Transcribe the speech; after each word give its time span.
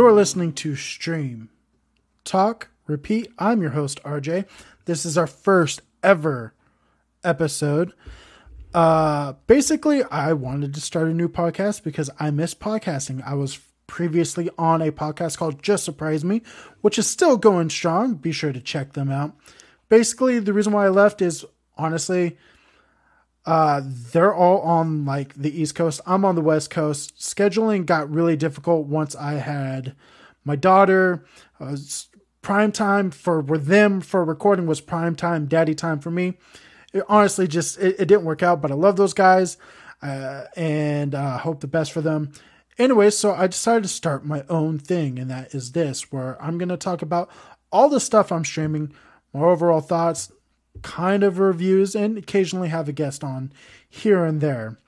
You're 0.00 0.12
listening 0.12 0.54
to 0.54 0.76
Stream 0.76 1.50
Talk 2.24 2.70
Repeat. 2.86 3.30
I'm 3.38 3.60
your 3.60 3.72
host, 3.72 4.02
RJ. 4.02 4.46
This 4.86 5.04
is 5.04 5.18
our 5.18 5.26
first 5.26 5.82
ever 6.02 6.54
episode. 7.22 7.92
Uh, 8.72 9.34
basically, 9.46 10.02
I 10.04 10.32
wanted 10.32 10.72
to 10.72 10.80
start 10.80 11.08
a 11.08 11.12
new 11.12 11.28
podcast 11.28 11.82
because 11.82 12.08
I 12.18 12.30
miss 12.30 12.54
podcasting. 12.54 13.22
I 13.26 13.34
was 13.34 13.60
previously 13.86 14.48
on 14.56 14.80
a 14.80 14.90
podcast 14.90 15.36
called 15.36 15.62
Just 15.62 15.84
Surprise 15.84 16.24
Me, 16.24 16.40
which 16.80 16.98
is 16.98 17.06
still 17.06 17.36
going 17.36 17.68
strong. 17.68 18.14
Be 18.14 18.32
sure 18.32 18.54
to 18.54 18.60
check 18.62 18.94
them 18.94 19.10
out. 19.10 19.36
Basically, 19.90 20.38
the 20.38 20.54
reason 20.54 20.72
why 20.72 20.86
I 20.86 20.88
left 20.88 21.20
is 21.20 21.44
honestly, 21.76 22.38
uh, 23.46 23.82
they're 23.84 24.34
all 24.34 24.60
on 24.60 25.04
like 25.04 25.34
the 25.34 25.60
East 25.60 25.74
Coast. 25.74 26.00
I'm 26.06 26.24
on 26.24 26.34
the 26.34 26.40
West 26.40 26.70
Coast. 26.70 27.16
Scheduling 27.18 27.86
got 27.86 28.10
really 28.10 28.36
difficult 28.36 28.86
once 28.86 29.14
I 29.16 29.34
had 29.34 29.94
my 30.44 30.56
daughter. 30.56 31.24
Uh, 31.58 31.76
prime 32.42 32.72
time 32.72 33.10
for, 33.10 33.42
them 33.42 34.00
for 34.00 34.24
recording 34.24 34.66
was 34.66 34.80
prime 34.80 35.14
time, 35.14 35.46
daddy 35.46 35.74
time 35.74 36.00
for 36.00 36.10
me. 36.10 36.34
It 36.92 37.04
honestly 37.08 37.46
just 37.46 37.78
it, 37.78 37.96
it 37.98 38.06
didn't 38.06 38.24
work 38.24 38.42
out, 38.42 38.60
but 38.60 38.70
I 38.70 38.74
love 38.74 38.96
those 38.96 39.14
guys 39.14 39.56
uh, 40.02 40.44
and 40.56 41.14
uh, 41.14 41.38
hope 41.38 41.60
the 41.60 41.66
best 41.66 41.92
for 41.92 42.00
them. 42.00 42.32
Anyway, 42.78 43.10
so 43.10 43.32
I 43.32 43.46
decided 43.46 43.82
to 43.82 43.88
start 43.88 44.24
my 44.24 44.44
own 44.48 44.78
thing, 44.78 45.18
and 45.18 45.30
that 45.30 45.54
is 45.54 45.72
this, 45.72 46.10
where 46.10 46.42
I'm 46.42 46.56
going 46.56 46.70
to 46.70 46.76
talk 46.76 47.02
about 47.02 47.30
all 47.70 47.88
the 47.88 48.00
stuff 48.00 48.32
I'm 48.32 48.44
streaming, 48.44 48.92
my 49.32 49.40
overall 49.40 49.80
thoughts, 49.80 50.32
kind 50.82 51.22
of 51.22 51.38
reviews, 51.38 51.94
and 51.94 52.18
occasionally 52.18 52.68
have 52.68 52.88
a 52.88 52.92
guest 52.92 53.22
on 53.22 53.52
here 53.88 54.24
and 54.24 54.40
there. 54.40 54.78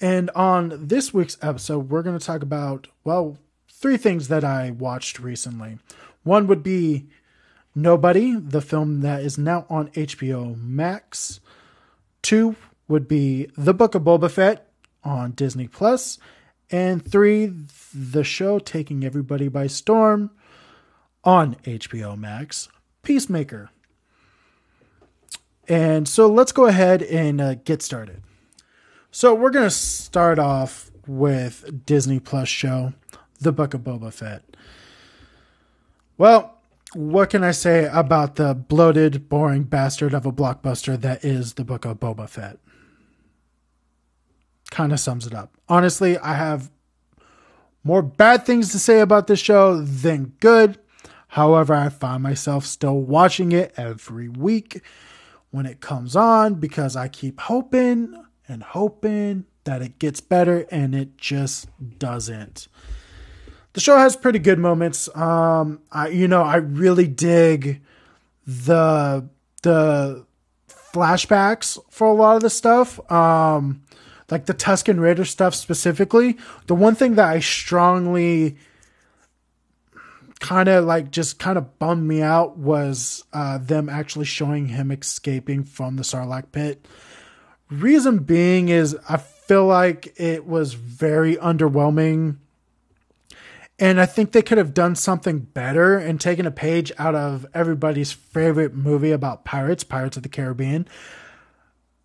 And 0.00 0.30
on 0.30 0.86
this 0.88 1.14
week's 1.14 1.38
episode, 1.40 1.90
we're 1.90 2.02
going 2.02 2.18
to 2.18 2.24
talk 2.24 2.42
about, 2.42 2.88
well, 3.04 3.38
three 3.70 3.96
things 3.96 4.28
that 4.28 4.44
I 4.44 4.70
watched 4.70 5.18
recently. 5.18 5.78
One 6.22 6.46
would 6.46 6.62
be 6.62 7.06
Nobody, 7.76 8.36
the 8.36 8.60
film 8.60 9.00
that 9.00 9.22
is 9.22 9.36
now 9.36 9.66
on 9.68 9.88
HBO 9.88 10.56
Max. 10.62 11.40
Two 12.22 12.54
would 12.86 13.08
be 13.08 13.50
The 13.56 13.74
Book 13.74 13.96
of 13.96 14.02
Boba 14.02 14.30
Fett 14.30 14.68
on 15.02 15.32
Disney 15.32 15.66
Plus. 15.66 16.18
And 16.70 17.04
three, 17.04 17.52
the 17.92 18.22
show 18.22 18.60
taking 18.60 19.04
everybody 19.04 19.48
by 19.48 19.66
storm 19.66 20.30
on 21.24 21.56
HBO 21.64 22.16
Max, 22.16 22.68
Peacemaker. 23.02 23.70
And 25.68 26.06
so 26.06 26.26
let's 26.26 26.52
go 26.52 26.66
ahead 26.66 27.02
and 27.02 27.40
uh, 27.40 27.54
get 27.54 27.82
started. 27.82 28.22
So 29.10 29.34
we're 29.34 29.50
going 29.50 29.66
to 29.66 29.70
start 29.70 30.38
off 30.38 30.90
with 31.06 31.84
Disney 31.86 32.20
Plus 32.20 32.48
show, 32.48 32.92
The 33.40 33.52
Book 33.52 33.74
of 33.74 33.82
Boba 33.82 34.12
Fett. 34.12 34.42
Well, 36.18 36.58
what 36.94 37.30
can 37.30 37.42
I 37.42 37.50
say 37.50 37.88
about 37.92 38.36
the 38.36 38.54
bloated, 38.54 39.28
boring 39.28 39.64
bastard 39.64 40.14
of 40.14 40.26
a 40.26 40.32
blockbuster 40.32 41.00
that 41.00 41.24
is 41.24 41.54
The 41.54 41.64
Book 41.64 41.84
of 41.84 41.98
Boba 41.98 42.28
Fett? 42.28 42.58
Kind 44.70 44.92
of 44.92 45.00
sums 45.00 45.26
it 45.26 45.34
up. 45.34 45.54
Honestly, 45.68 46.18
I 46.18 46.34
have 46.34 46.70
more 47.82 48.02
bad 48.02 48.46
things 48.46 48.72
to 48.72 48.78
say 48.78 49.00
about 49.00 49.26
this 49.26 49.40
show 49.40 49.80
than 49.80 50.34
good. 50.40 50.78
However, 51.28 51.74
I 51.74 51.88
find 51.88 52.22
myself 52.22 52.64
still 52.64 53.00
watching 53.00 53.52
it 53.52 53.74
every 53.76 54.28
week 54.28 54.82
when 55.54 55.66
it 55.66 55.80
comes 55.80 56.16
on 56.16 56.54
because 56.54 56.96
I 56.96 57.06
keep 57.06 57.38
hoping 57.38 58.20
and 58.48 58.60
hoping 58.60 59.44
that 59.62 59.82
it 59.82 60.00
gets 60.00 60.20
better 60.20 60.66
and 60.68 60.96
it 60.96 61.16
just 61.16 61.68
doesn't. 61.96 62.66
The 63.74 63.80
show 63.80 63.96
has 63.96 64.16
pretty 64.16 64.40
good 64.40 64.58
moments. 64.58 65.08
Um, 65.16 65.80
I 65.92 66.08
you 66.08 66.26
know 66.26 66.42
I 66.42 66.56
really 66.56 67.06
dig 67.06 67.82
the 68.44 69.28
the 69.62 70.26
flashbacks 70.68 71.78
for 71.88 72.08
a 72.08 72.12
lot 72.12 72.34
of 72.34 72.42
the 72.42 72.50
stuff. 72.50 72.98
Um, 73.12 73.84
like 74.32 74.46
the 74.46 74.54
Tusken 74.54 74.98
Raider 74.98 75.24
stuff 75.24 75.54
specifically. 75.54 76.36
The 76.66 76.74
one 76.74 76.96
thing 76.96 77.14
that 77.14 77.28
I 77.28 77.38
strongly 77.38 78.56
kind 80.44 80.68
of 80.68 80.84
like 80.84 81.10
just 81.10 81.38
kind 81.38 81.56
of 81.56 81.78
bummed 81.78 82.06
me 82.06 82.20
out 82.20 82.58
was 82.58 83.24
uh, 83.32 83.56
them 83.56 83.88
actually 83.88 84.26
showing 84.26 84.68
him 84.68 84.90
escaping 84.90 85.64
from 85.64 85.96
the 85.96 86.02
Sarlacc 86.02 86.52
pit. 86.52 86.86
Reason 87.70 88.18
being 88.18 88.68
is 88.68 88.94
I 89.08 89.16
feel 89.16 89.64
like 89.64 90.12
it 90.20 90.46
was 90.46 90.74
very 90.74 91.36
underwhelming. 91.36 92.36
And 93.78 93.98
I 93.98 94.04
think 94.04 94.32
they 94.32 94.42
could 94.42 94.58
have 94.58 94.74
done 94.74 94.96
something 94.96 95.38
better 95.38 95.96
and 95.96 96.20
taken 96.20 96.44
a 96.44 96.50
page 96.50 96.92
out 96.98 97.14
of 97.14 97.46
everybody's 97.54 98.12
favorite 98.12 98.74
movie 98.74 99.12
about 99.12 99.46
pirates, 99.46 99.82
Pirates 99.82 100.18
of 100.18 100.24
the 100.24 100.28
Caribbean, 100.28 100.86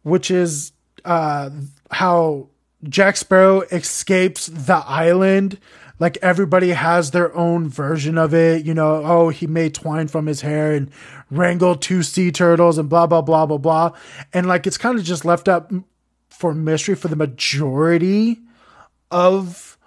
which 0.04 0.32
is 0.32 0.72
uh, 1.04 1.50
how 1.92 2.48
Jack 2.88 3.18
Sparrow 3.18 3.62
escapes 3.62 4.48
the 4.48 4.84
island 4.86 5.60
like 6.00 6.18
everybody 6.22 6.70
has 6.70 7.12
their 7.12 7.36
own 7.36 7.68
version 7.68 8.18
of 8.18 8.34
it. 8.34 8.66
You 8.66 8.74
know, 8.74 9.04
oh, 9.04 9.30
he 9.30 9.48
made 9.48 9.76
twine 9.76 10.08
from 10.08 10.26
his 10.26 10.42
hair 10.42 10.74
and 10.74 10.90
wrangled 11.30 11.82
two 11.82 12.04
sea 12.04 12.32
turtles 12.32 12.78
and 12.78 12.90
blah, 12.90 13.06
blah, 13.06 13.22
blah, 13.22 13.46
blah, 13.46 13.58
blah. 13.58 13.92
And 14.34 14.48
like 14.48 14.66
it's 14.66 14.78
kind 14.78 14.98
of 14.98 15.04
just 15.04 15.26
left 15.26 15.48
up 15.48 15.72
for 16.30 16.54
mystery 16.54 16.96
for 16.96 17.10
the 17.10 17.16
majority 17.16 18.40
of 19.12 19.78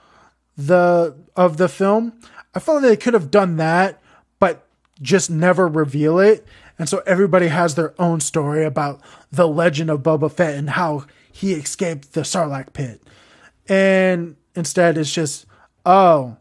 the 0.56 1.16
of 1.34 1.56
the 1.56 1.68
film. 1.68 2.12
I 2.54 2.60
felt 2.60 2.82
like 2.82 2.90
they 2.90 2.96
could 2.96 3.14
have 3.14 3.30
done 3.30 3.56
that, 3.56 4.00
but 4.38 4.66
just 5.00 5.30
never 5.30 5.66
reveal 5.66 6.18
it. 6.18 6.46
And 6.78 6.88
so 6.88 7.02
everybody 7.06 7.48
has 7.48 7.74
their 7.74 7.94
own 7.98 8.20
story 8.20 8.64
about 8.64 9.00
the 9.30 9.48
legend 9.48 9.88
of 9.88 10.02
Boba 10.02 10.30
Fett 10.30 10.56
and 10.56 10.70
how 10.70 11.06
he 11.32 11.54
escaped 11.54 12.12
the 12.12 12.20
Sarlacc 12.20 12.72
pit. 12.72 13.02
And 13.68 14.36
instead 14.54 14.98
it's 14.98 15.12
just 15.12 15.46
oh, 15.84 16.36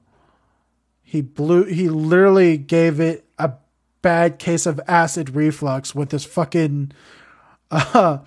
he 1.02 1.22
blew, 1.22 1.66
he 1.66 1.90
literally 1.90 2.58
gave 2.58 3.00
it 3.00 3.26
a 3.38 3.54
bad 4.02 4.40
case 4.40 4.66
of 4.66 4.80
acid 4.88 5.36
reflux 5.36 5.94
with 5.94 6.12
his 6.12 6.26
fucking, 6.26 6.92
uh, 7.72 8.20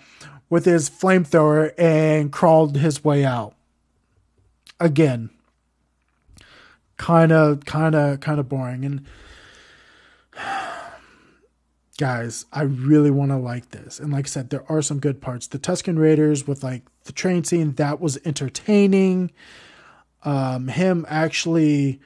with 0.51 0.65
his 0.65 0.91
flamethrower 0.91 1.73
and 1.79 2.33
crawled 2.33 2.77
his 2.77 3.03
way 3.03 3.25
out. 3.25 3.55
Again, 4.81 5.31
kind 6.97 7.33
of, 7.33 7.65
kind 7.65 7.95
of, 7.95 8.21
kind 8.21 8.41
of 8.41 8.49
boring. 8.49 8.85
And 8.85 9.07
guys, 11.97 12.47
I 12.53 12.63
really 12.63 13.11
want 13.11 13.31
to 13.31 13.37
like 13.37 13.71
this. 13.71 14.01
And 14.01 14.13
like 14.13 14.27
I 14.27 14.29
said, 14.29 14.51
there 14.51 14.71
are 14.71 14.83
some 14.83 14.99
good 14.99 15.21
parts. 15.21 15.47
The 15.47 15.59
Tusken 15.59 15.99
Raiders 15.99 16.47
with 16.47 16.65
like 16.65 16.83
the 17.05 17.13
train 17.13 17.45
scene 17.45 17.73
that 17.75 18.01
was 18.01 18.19
entertaining. 18.25 19.31
Um, 20.25 20.69
him 20.69 21.07
actually 21.09 22.01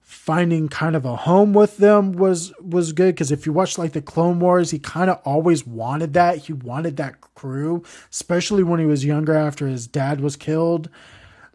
finding 0.00 0.68
kind 0.68 0.96
of 0.96 1.04
a 1.04 1.16
home 1.16 1.52
with 1.52 1.76
them 1.76 2.12
was 2.12 2.52
was 2.60 2.92
good. 2.92 3.14
Because 3.14 3.30
if 3.30 3.44
you 3.44 3.52
watch 3.52 3.76
like 3.76 3.92
the 3.92 4.00
clone 4.00 4.40
wars 4.40 4.70
he 4.70 4.78
kind 4.78 5.10
of 5.10 5.20
always 5.24 5.66
wanted 5.66 6.14
that. 6.14 6.38
He 6.38 6.52
wanted 6.54 6.96
that 6.96 7.20
crew 7.20 7.82
especially 8.10 8.62
when 8.62 8.80
he 8.80 8.86
was 8.86 9.04
younger 9.04 9.34
after 9.34 9.66
his 9.66 9.86
dad 9.86 10.20
was 10.20 10.36
killed. 10.36 10.88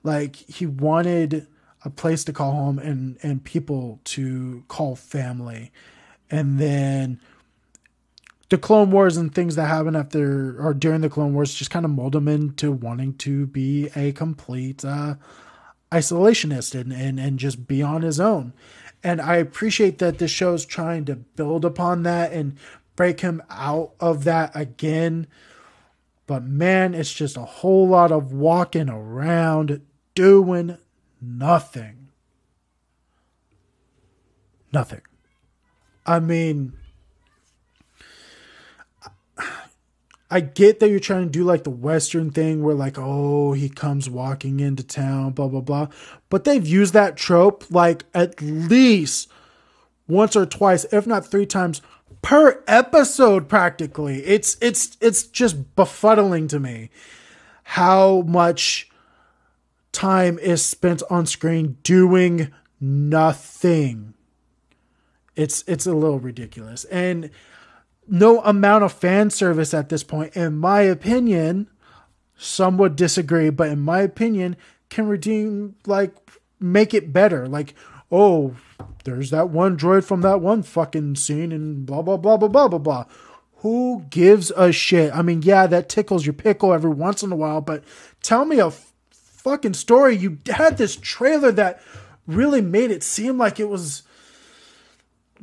Like 0.04 0.36
he 0.36 0.68
wanted 0.68 1.48
a 1.84 1.90
place 1.90 2.24
to 2.26 2.34
call 2.34 2.52
home 2.52 2.78
and 2.78 3.18
and 3.24 3.44
people 3.44 4.00
to 4.06 4.64
call 4.68 4.96
family. 4.96 5.72
And 6.30 6.60
then 6.60 7.20
the 8.54 8.58
clone 8.60 8.92
wars 8.92 9.18
and 9.18 9.34
things 9.34 9.56
that 9.56 9.66
happen 9.66 9.96
after 9.96 10.64
or 10.64 10.76
during 10.76 11.02
the 11.02 11.10
clone 11.10 11.34
wars 11.34 11.56
just 11.56 11.72
kind 11.72 11.86
of 11.86 11.90
mold 11.90 12.16
him 12.16 12.28
into 12.28 12.72
wanting 12.72 13.16
to 13.16 13.48
be 13.48 13.90
a 13.96 14.12
complete 14.12 14.86
uh 14.86 15.16
isolationist 15.92 16.80
and, 16.80 16.94
and, 16.94 17.20
and 17.20 17.40
just 17.40 17.66
be 17.66 17.82
on 17.82 18.04
his 18.04 18.20
own. 18.20 18.54
And 19.04 19.20
I 19.20 19.38
appreciate 19.38 19.98
that 19.98 20.20
the 20.20 20.28
show's 20.28 20.68
trying 20.68 21.06
to 21.06 21.16
build 21.16 21.66
upon 21.66 22.04
that 22.04 22.32
and 22.32 22.56
break 22.96 23.22
him 23.22 23.42
out 23.50 23.94
of 24.00 24.24
that 24.26 24.52
again. 24.54 25.26
But 26.28 26.44
man, 26.44 26.94
it's 26.94 27.12
just 27.12 27.38
a 27.38 27.46
whole 27.46 27.88
lot 27.88 28.12
of 28.12 28.34
walking 28.34 28.88
around 28.88 29.82
doing 30.14 30.78
nothing. 31.20 32.10
Nothing. 34.72 35.02
I 36.06 36.20
mean, 36.20 36.74
I 40.34 40.40
get 40.40 40.80
that 40.80 40.90
you're 40.90 41.00
trying 41.00 41.26
to 41.26 41.30
do 41.30 41.44
like 41.44 41.64
the 41.64 41.70
Western 41.70 42.32
thing 42.32 42.64
where, 42.64 42.74
like, 42.74 42.98
oh, 42.98 43.54
he 43.54 43.70
comes 43.70 44.10
walking 44.10 44.60
into 44.60 44.84
town, 44.84 45.34
blah, 45.34 45.48
blah, 45.48 45.62
blah. 45.62 45.90
But 46.32 46.44
they've 46.44 46.66
used 46.66 46.94
that 46.94 47.18
trope 47.18 47.70
like 47.70 48.06
at 48.16 48.42
least 48.42 49.30
once 50.08 50.36
or 50.36 50.48
twice, 50.48 50.86
if 50.92 51.06
not 51.06 51.24
three 51.28 51.46
times 51.46 51.84
per 52.24 52.64
episode, 52.66 53.48
practically. 53.48 54.26
It's, 54.26 54.58
it's, 54.60 54.98
it's 55.00 55.22
just 55.22 55.76
befuddling 55.76 56.50
to 56.50 56.60
me 56.60 56.90
how 57.62 58.22
much 58.22 58.90
time 59.92 60.40
is 60.40 60.66
spent 60.66 61.04
on 61.12 61.28
screen 61.28 61.78
doing 61.84 62.52
nothing. 62.82 64.16
It's 65.36 65.64
it's 65.68 65.88
a 65.88 65.94
little 65.94 66.20
ridiculous. 66.20 66.86
And 66.86 67.30
no 68.08 68.42
amount 68.42 68.84
of 68.84 68.94
fan 68.94 69.30
service 69.30 69.74
at 69.74 69.90
this 69.90 70.04
point, 70.04 70.36
in 70.36 70.58
my 70.58 70.82
opinion, 70.82 71.70
some 72.36 72.78
would 72.78 72.96
disagree, 72.96 73.50
but 73.50 73.70
in 73.70 73.80
my 73.80 74.02
opinion, 74.02 74.56
can 74.90 75.08
redeem 75.08 75.76
like 75.86 76.14
make 76.60 76.94
it 76.94 77.14
better. 77.14 77.48
Like, 77.48 77.74
oh, 78.12 78.56
there's 79.04 79.30
that 79.32 79.50
one 79.50 79.78
droid 79.78 80.04
from 80.04 80.22
that 80.22 80.42
one 80.42 80.64
fucking 80.64 81.16
scene 81.16 81.52
and 81.52 81.86
blah 81.86 82.02
blah 82.02 82.18
blah 82.18 82.38
blah 82.38 82.48
blah 82.48 82.68
blah 82.68 82.80
blah. 82.80 83.06
Who 83.58 84.06
gives 84.10 84.52
a 84.52 84.72
shit? 84.72 85.16
I 85.16 85.22
mean, 85.22 85.42
yeah, 85.42 85.68
that 85.68 85.88
tickles 85.88 86.26
your 86.26 86.34
pickle 86.34 86.74
every 86.74 86.92
once 86.92 87.24
in 87.24 87.32
a 87.32 87.36
while, 87.36 87.62
but 87.62 87.84
tell 88.22 88.44
me 88.44 88.60
a 88.60 88.68
f- 88.68 88.94
fucking 89.12 89.76
story. 89.76 90.18
You 90.18 90.40
had 90.48 90.78
this 90.78 90.98
trailer 90.98 91.52
that 91.54 91.82
really 92.28 92.62
made 92.62 92.92
it 92.92 93.04
seem 93.04 93.38
like 93.38 93.60
it 93.60 93.70
was 93.70 94.04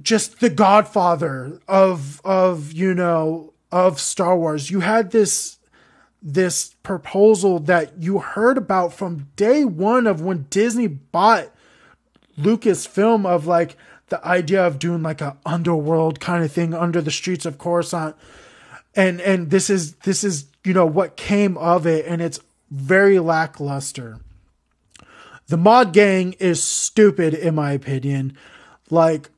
just 0.02 0.40
the 0.40 0.50
godfather 0.50 1.60
of 1.68 2.20
of 2.24 2.72
you 2.72 2.94
know 2.94 3.52
of 3.72 4.00
Star 4.00 4.36
Wars. 4.36 4.70
You 4.70 4.80
had 4.80 5.10
this 5.10 5.58
this 6.22 6.74
proposal 6.82 7.58
that 7.60 7.98
you 7.98 8.18
heard 8.18 8.58
about 8.58 8.92
from 8.92 9.28
day 9.36 9.64
one 9.64 10.06
of 10.06 10.20
when 10.20 10.46
Disney 10.50 10.86
bought 10.86 11.48
Lucasfilm 12.38 13.26
of 13.26 13.46
like 13.46 13.76
the 14.08 14.24
idea 14.26 14.66
of 14.66 14.78
doing 14.78 15.02
like 15.02 15.20
a 15.20 15.36
underworld 15.46 16.20
kind 16.20 16.44
of 16.44 16.52
thing 16.52 16.74
under 16.74 17.00
the 17.00 17.10
streets 17.10 17.46
of 17.46 17.58
Coruscant. 17.58 18.16
And 18.94 19.20
and 19.20 19.50
this 19.50 19.70
is 19.70 19.94
this 19.96 20.24
is 20.24 20.46
you 20.64 20.74
know 20.74 20.86
what 20.86 21.16
came 21.16 21.56
of 21.56 21.86
it 21.86 22.06
and 22.06 22.20
it's 22.20 22.40
very 22.70 23.18
lackluster. 23.18 24.18
The 25.48 25.56
mod 25.56 25.92
gang 25.92 26.34
is 26.34 26.62
stupid 26.62 27.34
in 27.34 27.54
my 27.54 27.72
opinion. 27.72 28.36
Like 28.90 29.30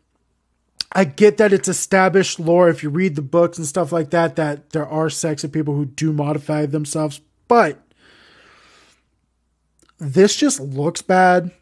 I 0.94 1.04
get 1.04 1.38
that 1.38 1.52
it's 1.52 1.68
established 1.68 2.38
lore 2.38 2.68
if 2.68 2.82
you 2.82 2.90
read 2.90 3.16
the 3.16 3.22
books 3.22 3.56
and 3.56 3.66
stuff 3.66 3.92
like 3.92 4.10
that 4.10 4.36
that 4.36 4.70
there 4.70 4.86
are 4.86 5.08
sexy 5.08 5.48
people 5.48 5.74
who 5.74 5.86
do 5.86 6.12
modify 6.12 6.66
themselves, 6.66 7.20
but 7.48 7.78
this 9.98 10.36
just 10.36 10.60
looks 10.60 11.00
bad. 11.00 11.52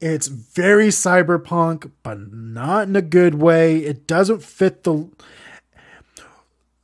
It's 0.00 0.26
very 0.26 0.88
cyberpunk, 0.88 1.92
but 2.02 2.32
not 2.32 2.88
in 2.88 2.96
a 2.96 3.02
good 3.02 3.36
way. 3.36 3.78
It 3.78 4.06
doesn't 4.06 4.42
fit 4.42 4.82
the 4.82 5.08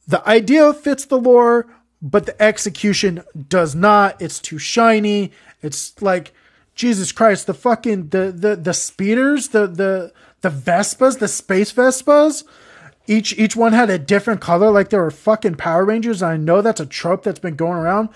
the 0.07 0.27
idea 0.29 0.73
fits 0.75 1.05
the 1.05 1.19
lore, 1.19 1.67
but 2.03 2.27
the 2.27 2.41
execution 2.43 3.23
does 3.49 3.75
not. 3.75 4.21
It's 4.21 4.41
too 4.41 4.59
shiny. 4.59 5.33
It's 5.63 6.01
like 6.03 6.33
Jesus 6.75 7.13
Christ, 7.13 7.47
the 7.47 7.55
fucking 7.55 8.09
the 8.09 8.33
the 8.33 8.57
the 8.57 8.75
speeders, 8.75 9.49
the 9.49 9.67
the 9.67 10.13
the 10.43 10.51
Vespas, 10.51 11.19
the 11.19 11.29
space 11.29 11.73
Vespas, 11.73 12.45
each 13.07 13.37
each 13.39 13.57
one 13.57 13.73
had 13.73 13.91
a 13.91 13.99
different 13.99 14.41
color, 14.41 14.71
like 14.71 14.91
they 14.91 14.99
were 14.99 15.11
fucking 15.11 15.57
Power 15.57 15.85
Rangers. 15.85 16.23
I 16.23 16.37
know 16.37 16.63
that's 16.63 16.81
a 16.81 16.87
trope 16.87 17.23
that's 17.25 17.41
been 17.41 17.57
going 17.57 17.79
around, 17.79 18.11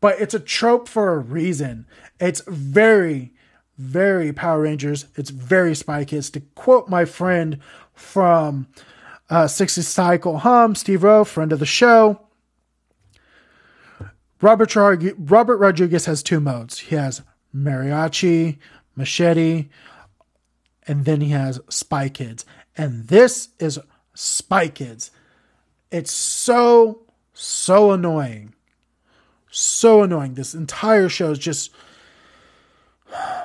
but 0.00 0.20
it's 0.20 0.34
a 0.34 0.40
trope 0.40 0.88
for 0.88 1.14
a 1.14 1.18
reason. 1.18 1.86
It's 2.20 2.42
very, 2.46 3.32
very 3.76 4.32
Power 4.32 4.62
Rangers. 4.62 5.06
It's 5.16 5.30
very 5.30 5.74
Spy 5.74 6.04
Kids. 6.04 6.30
To 6.30 6.40
quote 6.40 6.88
my 6.88 7.04
friend 7.04 7.58
from 7.92 8.68
uh, 9.28 9.46
60 9.46 9.82
Cycle 9.82 10.38
Hum, 10.38 10.74
Steve 10.74 11.02
Rowe, 11.02 11.24
friend 11.24 11.52
of 11.52 11.58
the 11.58 11.66
show. 11.66 12.20
Robert, 14.40 14.76
Robert 14.76 15.56
Rodriguez 15.56 16.04
has 16.04 16.22
two 16.22 16.40
modes. 16.40 16.78
He 16.78 16.94
has 16.94 17.22
mariachi, 17.54 18.58
machete, 18.94 19.70
and 20.86 21.04
then 21.04 21.20
he 21.20 21.30
has 21.30 21.60
Spy 21.68 22.08
Kids. 22.08 22.44
And 22.76 23.08
this 23.08 23.48
is 23.58 23.78
Spy 24.14 24.68
Kids. 24.68 25.10
It's 25.90 26.12
so, 26.12 27.02
so 27.32 27.92
annoying. 27.92 28.54
So 29.50 30.02
annoying. 30.02 30.34
This 30.34 30.54
entire 30.54 31.08
show 31.08 31.30
is 31.30 31.38
just. 31.38 31.70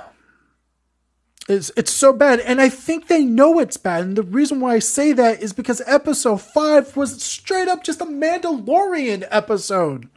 It's, 1.49 1.71
it's 1.75 1.91
so 1.91 2.13
bad. 2.13 2.39
And 2.39 2.61
I 2.61 2.69
think 2.69 3.07
they 3.07 3.25
know 3.25 3.59
it's 3.59 3.75
bad. 3.75 4.03
And 4.03 4.15
the 4.15 4.23
reason 4.23 4.61
why 4.61 4.75
I 4.75 4.79
say 4.79 5.11
that 5.11 5.41
is 5.41 5.51
because 5.51 5.81
episode 5.85 6.39
5 6.39 6.95
was 6.95 7.21
straight 7.21 7.67
up 7.67 7.83
just 7.83 7.99
a 7.99 8.05
Mandalorian 8.05 9.27
episode. 9.29 10.07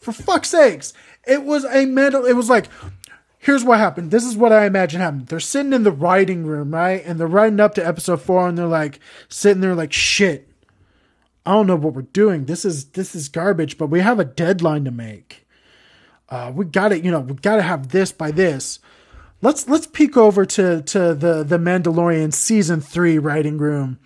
For 0.00 0.10
fuck's 0.10 0.48
sakes. 0.48 0.92
It 1.24 1.44
was 1.44 1.64
a 1.64 1.84
Mandal. 1.84 2.28
It 2.28 2.32
was 2.32 2.50
like, 2.50 2.68
here's 3.42 3.64
what 3.64 3.78
happened. 3.78 4.12
This 4.12 4.24
is 4.24 4.36
what 4.36 4.52
I 4.52 4.66
imagine 4.66 5.00
happened. 5.00 5.26
They're 5.26 5.40
sitting 5.40 5.72
in 5.72 5.82
the 5.82 5.90
writing 5.90 6.46
room, 6.46 6.72
right? 6.72 7.02
And 7.04 7.18
they're 7.18 7.26
writing 7.26 7.58
up 7.58 7.74
to 7.74 7.86
episode 7.86 8.22
four 8.22 8.48
and 8.48 8.56
they're 8.56 8.66
like 8.66 9.00
sitting 9.28 9.60
there 9.60 9.74
like 9.74 9.92
shit. 9.92 10.48
I 11.44 11.52
don't 11.52 11.66
know 11.66 11.76
what 11.76 11.94
we're 11.94 12.02
doing. 12.02 12.44
This 12.44 12.64
is 12.64 12.84
this 12.90 13.16
is 13.16 13.28
garbage, 13.28 13.76
but 13.76 13.88
we 13.88 13.98
have 13.98 14.20
a 14.20 14.24
deadline 14.24 14.84
to 14.84 14.92
make. 14.92 15.44
Uh, 16.28 16.52
we 16.54 16.64
got 16.64 16.90
to, 16.90 17.00
you 17.00 17.10
know, 17.10 17.18
we 17.18 17.34
got 17.34 17.56
to 17.56 17.62
have 17.62 17.88
this 17.88 18.12
by 18.12 18.30
this. 18.30 18.78
Let's 19.42 19.68
let's 19.68 19.88
peek 19.88 20.16
over 20.16 20.46
to 20.46 20.82
to 20.82 21.14
the 21.14 21.42
the 21.42 21.58
Mandalorian 21.58 22.32
season 22.32 22.80
three 22.80 23.18
writing 23.18 23.58
room 23.58 23.98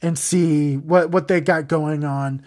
and 0.00 0.16
see 0.16 0.76
what 0.76 1.10
what 1.10 1.26
they 1.26 1.40
got 1.40 1.66
going 1.66 2.04
on. 2.04 2.44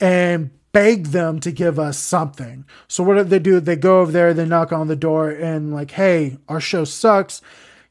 And 0.00 0.50
beg 0.78 1.06
them 1.06 1.40
to 1.40 1.50
give 1.50 1.76
us 1.76 1.98
something. 1.98 2.64
So 2.86 3.02
what 3.02 3.16
do 3.16 3.24
they 3.24 3.40
do? 3.40 3.58
They 3.58 3.74
go 3.74 4.00
over 4.00 4.12
there, 4.12 4.32
they 4.32 4.46
knock 4.46 4.72
on 4.72 4.86
the 4.86 4.94
door 4.94 5.28
and 5.28 5.74
like, 5.74 5.90
hey, 5.90 6.38
our 6.48 6.60
show 6.60 6.84
sucks. 6.84 7.42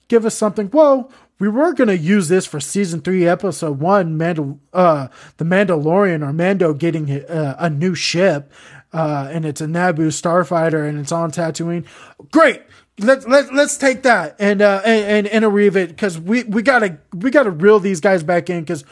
Give 0.07 0.25
us 0.25 0.35
something. 0.35 0.69
Well, 0.71 1.11
we 1.37 1.49
were 1.49 1.73
gonna 1.73 1.93
use 1.93 2.29
this 2.29 2.45
for 2.45 2.61
season 2.61 3.01
three, 3.01 3.27
episode 3.27 3.81
one, 3.81 4.17
Mandal- 4.17 4.59
uh, 4.71 5.09
the 5.35 5.43
Mandalorian 5.43 6.25
or 6.25 6.31
Mando 6.31 6.73
getting 6.73 7.09
a, 7.11 7.25
uh, 7.25 7.55
a 7.59 7.69
new 7.69 7.93
ship, 7.93 8.53
uh, 8.93 9.27
and 9.31 9.45
it's 9.45 9.59
a 9.59 9.65
Naboo 9.67 10.07
starfighter 10.07 10.87
and 10.87 10.97
it's 10.97 11.11
on 11.11 11.29
Tatooine. 11.31 11.85
Great. 12.31 12.61
Let's 12.99 13.27
let 13.27 13.53
let's 13.53 13.77
take 13.77 14.01
that 14.03 14.35
and 14.39 14.59
uh 14.59 14.81
and 14.83 15.27
and, 15.27 15.45
and 15.45 15.75
it 15.75 15.89
because 15.89 16.17
we 16.19 16.45
we 16.45 16.63
gotta 16.63 16.97
we 17.13 17.29
gotta 17.29 17.51
reel 17.51 17.79
these 17.79 18.01
guys 18.01 18.23
back 18.23 18.49
in 18.49 18.61
because 18.61 18.83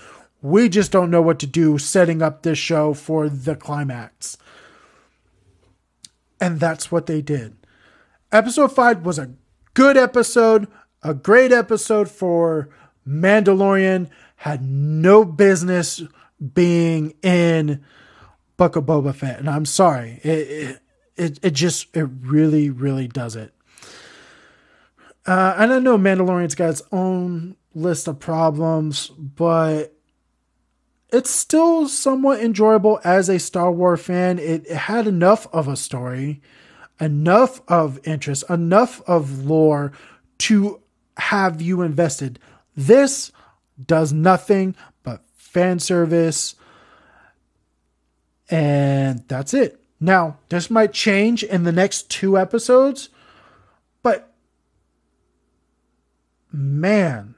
we 0.45 0.69
just 0.69 0.91
don't 0.91 1.09
know 1.09 1.23
what 1.23 1.39
to 1.39 1.47
do 1.47 1.79
setting 1.79 2.21
up 2.21 2.43
this 2.43 2.59
show 2.59 2.93
for 2.93 3.27
the 3.27 3.55
climax. 3.55 4.37
And 6.39 6.59
that's 6.59 6.91
what 6.91 7.07
they 7.07 7.21
did. 7.21 7.55
Episode 8.31 8.71
5 8.71 9.03
was 9.03 9.17
a 9.17 9.31
good 9.73 9.97
episode, 9.97 10.67
a 11.01 11.15
great 11.15 11.51
episode 11.51 12.11
for 12.11 12.69
Mandalorian. 13.07 14.07
Had 14.35 14.61
no 14.61 15.25
business 15.25 16.03
being 16.53 17.15
in 17.23 17.83
Book 18.55 18.75
of 18.75 18.83
Boba 18.83 19.15
Fett. 19.15 19.39
And 19.39 19.49
I'm 19.49 19.65
sorry. 19.65 20.19
It, 20.21 20.79
it, 21.15 21.39
it 21.41 21.51
just, 21.53 21.87
it 21.97 22.07
really, 22.21 22.69
really 22.69 23.07
does 23.07 23.35
it. 23.35 23.51
Uh, 25.25 25.55
and 25.57 25.73
I 25.73 25.79
know 25.79 25.97
Mandalorian's 25.97 26.53
got 26.53 26.69
its 26.69 26.83
own 26.91 27.55
list 27.73 28.07
of 28.07 28.19
problems, 28.19 29.07
but 29.07 29.94
it's 31.11 31.29
still 31.29 31.87
somewhat 31.87 32.39
enjoyable 32.39 32.99
as 33.03 33.29
a 33.29 33.39
Star 33.39 33.71
Wars 33.71 34.01
fan. 34.01 34.39
It, 34.39 34.65
it, 34.67 34.75
had 34.75 35.07
enough 35.07 35.47
of 35.53 35.67
a 35.67 35.75
story, 35.75 36.41
enough 36.99 37.61
of 37.67 37.99
interest, 38.05 38.43
enough 38.49 39.01
of 39.07 39.45
lore 39.45 39.91
to 40.39 40.81
have 41.17 41.61
you 41.61 41.81
invested. 41.81 42.39
This 42.75 43.31
does 43.83 44.11
nothing 44.11 44.75
but 45.03 45.21
fan 45.35 45.79
service, 45.79 46.55
and 48.49 49.23
that's 49.27 49.53
it. 49.53 49.79
Now, 49.99 50.37
this 50.49 50.69
might 50.69 50.91
change 50.91 51.43
in 51.43 51.63
the 51.63 51.71
next 51.71 52.09
two 52.09 52.37
episodes, 52.37 53.09
but 54.03 54.33
man, 56.51 57.34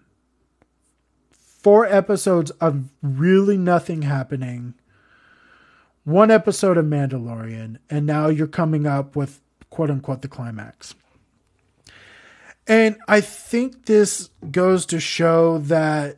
four 1.61 1.85
episodes 1.85 2.51
of 2.51 2.85
really 3.01 3.57
nothing 3.57 4.03
happening, 4.03 4.73
one 6.03 6.31
episode 6.31 6.77
of 6.77 6.85
Mandalorian, 6.85 7.77
and 7.89 8.05
now 8.05 8.27
you're 8.27 8.47
coming 8.47 8.85
up 8.85 9.15
with 9.15 9.41
quote 9.69 9.89
unquote 9.89 10.21
the 10.21 10.27
climax. 10.27 10.95
And 12.67 12.97
I 13.07 13.21
think 13.21 13.85
this 13.85 14.29
goes 14.51 14.85
to 14.87 14.99
show 14.99 15.57
that 15.59 16.17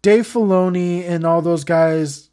Dave 0.00 0.26
Filoni 0.26 1.06
and 1.08 1.24
all 1.24 1.42
those 1.42 1.64
guys, 1.64 2.30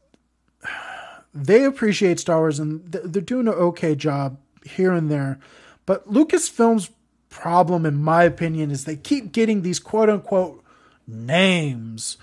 they 1.33 1.65
appreciate 1.65 2.19
Star 2.19 2.39
Wars 2.39 2.59
and 2.59 2.89
they're 2.91 3.21
doing 3.21 3.47
an 3.47 3.53
okay 3.53 3.95
job 3.95 4.37
here 4.63 4.93
and 4.93 5.11
there. 5.11 5.39
But 5.85 6.07
Lucasfilm's 6.09 6.89
problem, 7.31 7.87
in 7.87 7.95
my 7.95 8.23
opinion, 8.25 8.69
is 8.69 8.85
they 8.85 8.95
keep 8.95 9.31
getting 9.31 9.63
these 9.63 9.79
quote 9.79 10.09
unquote 10.09 10.63
names 11.07 12.17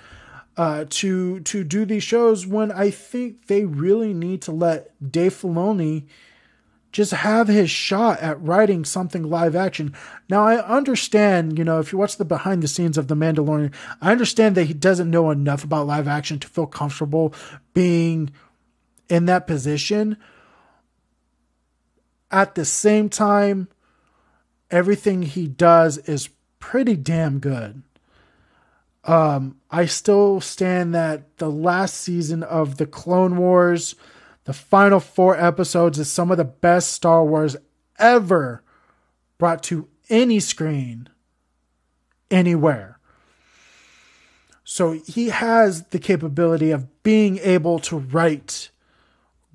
uh, 0.56 0.84
to 0.90 1.40
to 1.40 1.64
do 1.64 1.84
these 1.84 2.04
shows 2.04 2.46
when 2.46 2.70
I 2.70 2.90
think 2.90 3.48
they 3.48 3.64
really 3.64 4.14
need 4.14 4.42
to 4.42 4.52
let 4.52 4.90
Dave 5.10 5.34
Filoni 5.34 6.04
just 6.90 7.12
have 7.12 7.48
his 7.48 7.70
shot 7.70 8.18
at 8.20 8.40
writing 8.40 8.84
something 8.84 9.22
live 9.22 9.54
action. 9.54 9.94
Now 10.28 10.44
I 10.44 10.64
understand, 10.64 11.58
you 11.58 11.64
know, 11.64 11.80
if 11.80 11.92
you 11.92 11.98
watch 11.98 12.16
the 12.16 12.24
behind 12.24 12.62
the 12.62 12.68
scenes 12.68 12.96
of 12.96 13.08
The 13.08 13.14
Mandalorian, 13.14 13.74
I 14.00 14.10
understand 14.10 14.54
that 14.56 14.64
he 14.64 14.74
doesn't 14.74 15.10
know 15.10 15.30
enough 15.30 15.64
about 15.64 15.86
live 15.86 16.08
action 16.08 16.38
to 16.38 16.48
feel 16.48 16.66
comfortable 16.66 17.34
being 17.74 18.30
in 19.08 19.26
that 19.26 19.46
position. 19.46 20.16
At 22.30 22.54
the 22.54 22.64
same 22.64 23.08
time, 23.08 23.68
everything 24.70 25.22
he 25.22 25.46
does 25.46 25.98
is 25.98 26.28
pretty 26.58 26.96
damn 26.96 27.38
good. 27.38 27.82
Um, 29.04 29.56
I 29.70 29.86
still 29.86 30.40
stand 30.40 30.94
that 30.94 31.38
the 31.38 31.50
last 31.50 31.94
season 31.94 32.42
of 32.42 32.76
the 32.76 32.86
Clone 32.86 33.36
Wars 33.36 33.94
the 34.48 34.54
final 34.54 34.98
four 34.98 35.38
episodes 35.38 35.98
is 35.98 36.10
some 36.10 36.30
of 36.30 36.38
the 36.38 36.44
best 36.44 36.94
Star 36.94 37.22
Wars 37.22 37.54
ever 37.98 38.62
brought 39.36 39.62
to 39.64 39.88
any 40.08 40.40
screen, 40.40 41.06
anywhere. 42.30 42.98
So 44.64 44.92
he 44.92 45.28
has 45.28 45.88
the 45.88 45.98
capability 45.98 46.70
of 46.70 47.02
being 47.02 47.36
able 47.40 47.78
to 47.80 47.98
write 47.98 48.70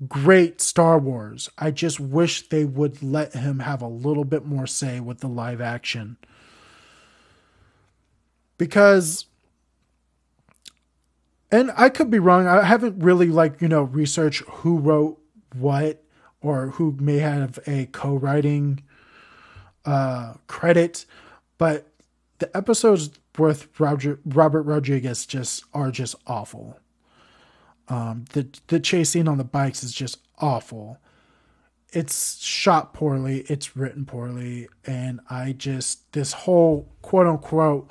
great 0.08 0.60
Star 0.60 0.98
Wars. 0.98 1.50
I 1.58 1.70
just 1.70 2.00
wish 2.00 2.48
they 2.48 2.64
would 2.64 3.02
let 3.02 3.34
him 3.34 3.60
have 3.60 3.82
a 3.82 3.88
little 3.88 4.24
bit 4.24 4.44
more 4.44 4.66
say 4.66 5.00
with 5.00 5.20
the 5.20 5.28
live 5.28 5.60
action. 5.60 6.16
Because 8.58 9.26
and 11.50 11.70
I 11.76 11.88
could 11.88 12.10
be 12.10 12.18
wrong. 12.18 12.46
I 12.46 12.62
haven't 12.62 13.02
really 13.02 13.28
like 13.28 13.60
you 13.60 13.68
know 13.68 13.82
researched 13.82 14.42
who 14.48 14.78
wrote 14.78 15.20
what 15.54 16.02
or 16.40 16.70
who 16.70 16.96
may 16.98 17.18
have 17.18 17.58
a 17.66 17.86
co-writing 17.86 18.82
uh, 19.84 20.34
credit, 20.46 21.06
but 21.58 21.88
the 22.38 22.54
episodes 22.56 23.10
with 23.38 23.68
Roger, 23.78 24.18
Robert 24.24 24.62
Rodriguez 24.62 25.26
just 25.26 25.64
are 25.72 25.90
just 25.90 26.14
awful. 26.26 26.78
Um, 27.88 28.24
the 28.32 28.48
the 28.68 28.80
chase 28.80 29.10
scene 29.10 29.28
on 29.28 29.38
the 29.38 29.44
bikes 29.44 29.82
is 29.82 29.92
just 29.92 30.18
awful. 30.38 30.98
It's 31.90 32.42
shot 32.42 32.92
poorly. 32.92 33.40
It's 33.48 33.76
written 33.76 34.04
poorly, 34.04 34.68
and 34.86 35.20
I 35.30 35.52
just 35.52 36.12
this 36.12 36.32
whole 36.32 36.88
quote 37.02 37.26
unquote 37.26 37.90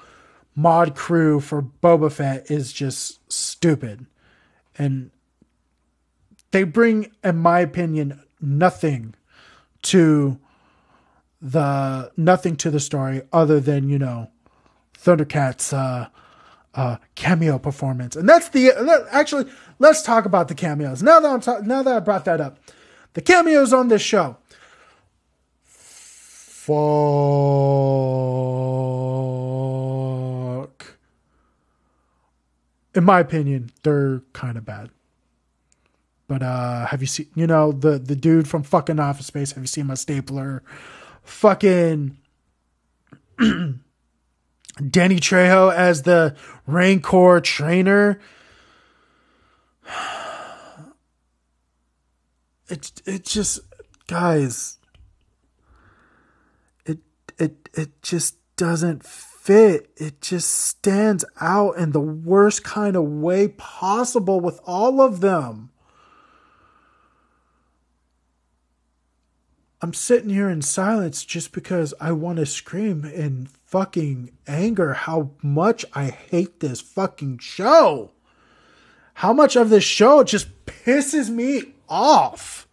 mod 0.56 0.96
crew 0.96 1.40
for 1.40 1.62
Boba 1.62 2.12
Fett 2.12 2.50
is 2.50 2.74
just 2.74 3.20
stupid. 3.32 4.06
And 4.78 5.12
they 6.52 6.64
bring, 6.64 7.12
in 7.24 7.38
my 7.38 7.60
opinion, 7.60 8.22
nothing 8.42 9.16
to 9.84 10.40
the 11.42 12.12
nothing 12.16 12.56
to 12.58 12.72
the 12.72 12.80
story 12.80 13.22
other 13.32 13.60
than, 13.60 13.90
you 13.90 14.00
know, 14.00 14.30
Thundercat's 14.94 15.74
uh 15.74 16.08
uh 16.76 16.98
cameo 17.16 17.60
performance. 17.60 18.16
And 18.16 18.28
that's 18.28 18.50
the 18.50 18.72
actually 19.12 19.46
let's 19.80 20.02
talk 20.02 20.26
about 20.26 20.48
the 20.48 20.56
cameos. 20.56 21.04
Now 21.04 21.20
that 21.20 21.30
I'm 21.32 21.42
ta- 21.42 21.60
now 21.60 21.84
that 21.84 21.96
I 21.96 22.00
brought 22.00 22.26
that 22.26 22.42
up. 22.42 22.60
The 23.14 23.22
cameos 23.22 23.74
on 23.74 23.90
this 23.90 24.02
show. 24.02 24.38
Fuck. 25.64 26.74
in 32.96 33.04
my 33.04 33.20
opinion, 33.20 33.72
they're 33.84 34.22
kind 34.34 34.58
of 34.58 34.66
bad. 34.66 34.90
But 36.28 36.42
uh 36.42 36.86
have 36.88 37.02
you 37.02 37.08
seen 37.08 37.28
you 37.36 37.48
know 37.48 37.72
the 37.72 38.00
the 38.00 38.16
dude 38.16 38.48
from 38.48 38.64
fucking 38.64 39.00
Office 39.00 39.28
Space? 39.28 39.52
Have 39.52 39.64
you 39.64 39.68
seen 39.68 39.88
my 39.88 39.96
stapler? 39.96 40.64
Fucking 41.24 42.18
Danny 44.90 45.18
Trejo 45.18 45.74
as 45.74 46.04
the 46.04 46.36
Rancor 46.68 47.42
trainer. 47.42 48.20
It's 52.70 52.94
it 53.06 53.26
just 53.26 53.60
guys. 54.08 54.78
It 56.86 57.00
it 57.38 57.70
it 57.74 58.02
just 58.02 58.38
doesn't 58.56 59.04
fit. 59.04 59.92
It 59.98 60.22
just 60.22 60.50
stands 60.50 61.26
out 61.42 61.78
in 61.78 61.92
the 61.92 62.00
worst 62.00 62.64
kind 62.64 62.96
of 62.96 63.04
way 63.04 63.50
possible 63.50 64.40
with 64.40 64.60
all 64.66 65.02
of 65.02 65.20
them. 65.20 65.72
I'm 69.82 69.94
sitting 69.94 70.30
here 70.30 70.50
in 70.50 70.62
silence 70.62 71.26
just 71.26 71.52
because 71.52 71.94
I 72.00 72.14
want 72.14 72.38
to 72.38 72.46
scream 72.46 73.04
in 73.04 73.50
fucking 73.74 74.30
anger 74.46 74.94
how 74.94 75.32
much 75.42 75.84
I 75.94 76.06
hate 76.06 76.60
this 76.60 76.80
fucking 76.80 77.40
show. 77.40 78.12
How 79.16 79.34
much 79.34 79.56
of 79.56 79.72
this 79.72 79.84
show 79.84 80.24
just 80.24 80.68
pisses 80.68 81.32
me 81.32 81.74
off. 81.90 82.68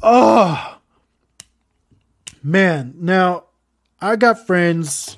Oh, 0.00 0.78
man. 2.40 2.94
Now, 2.98 3.46
I 4.00 4.14
got 4.14 4.46
friends 4.46 5.16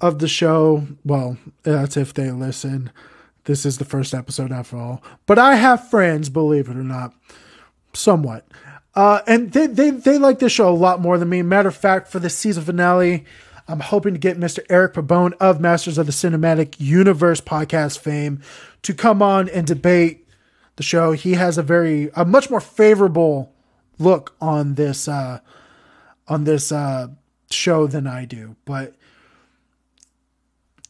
of 0.00 0.18
the 0.18 0.28
show. 0.28 0.86
Well, 1.04 1.36
that's 1.62 1.98
if 1.98 2.14
they 2.14 2.30
listen. 2.30 2.90
This 3.44 3.66
is 3.66 3.76
the 3.76 3.84
first 3.84 4.14
episode 4.14 4.50
after 4.50 4.78
all. 4.78 5.02
But 5.26 5.38
I 5.38 5.56
have 5.56 5.90
friends, 5.90 6.30
believe 6.30 6.70
it 6.70 6.76
or 6.76 6.82
not, 6.82 7.12
somewhat. 7.92 8.48
Uh, 8.96 9.20
and 9.26 9.52
they, 9.52 9.66
they, 9.66 9.90
they 9.90 10.16
like 10.16 10.38
this 10.38 10.52
show 10.52 10.70
a 10.70 10.74
lot 10.74 11.02
more 11.02 11.18
than 11.18 11.28
me. 11.28 11.42
Matter 11.42 11.68
of 11.68 11.76
fact, 11.76 12.08
for 12.08 12.18
the 12.18 12.30
season 12.30 12.64
finale, 12.64 13.26
I'm 13.68 13.80
hoping 13.80 14.14
to 14.14 14.18
get 14.18 14.40
Mr. 14.40 14.60
Eric 14.70 14.94
Pabone 14.94 15.34
of 15.34 15.60
Masters 15.60 15.98
of 15.98 16.06
the 16.06 16.12
Cinematic 16.12 16.76
Universe 16.78 17.42
podcast 17.42 17.98
fame 17.98 18.40
to 18.82 18.94
come 18.94 19.20
on 19.20 19.50
and 19.50 19.66
debate 19.66 20.26
the 20.76 20.82
show. 20.82 21.12
He 21.12 21.34
has 21.34 21.58
a 21.58 21.62
very, 21.62 22.10
a 22.16 22.24
much 22.24 22.48
more 22.48 22.60
favorable 22.60 23.52
look 23.98 24.34
on 24.40 24.76
this, 24.76 25.08
uh, 25.08 25.40
on 26.26 26.44
this, 26.44 26.72
uh, 26.72 27.08
show 27.50 27.86
than 27.86 28.06
I 28.06 28.24
do. 28.24 28.56
But 28.64 28.94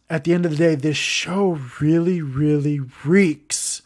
at 0.09 0.25
the 0.25 0.33
end 0.33 0.45
of 0.45 0.53
the 0.53 0.57
day, 0.57 0.75
this 0.77 0.97
show 0.97 1.59
really, 1.81 2.23
really 2.23 2.81
reeks 3.05 3.83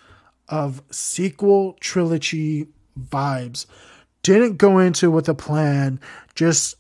of 0.49 0.83
sequel 0.91 1.77
trilogy 1.81 2.69
vibes. 2.99 3.65
Didn't 4.23 4.57
go 4.57 4.79
into 4.79 5.11
with 5.11 5.29
a 5.29 5.35
plan, 5.35 6.01
just 6.35 6.77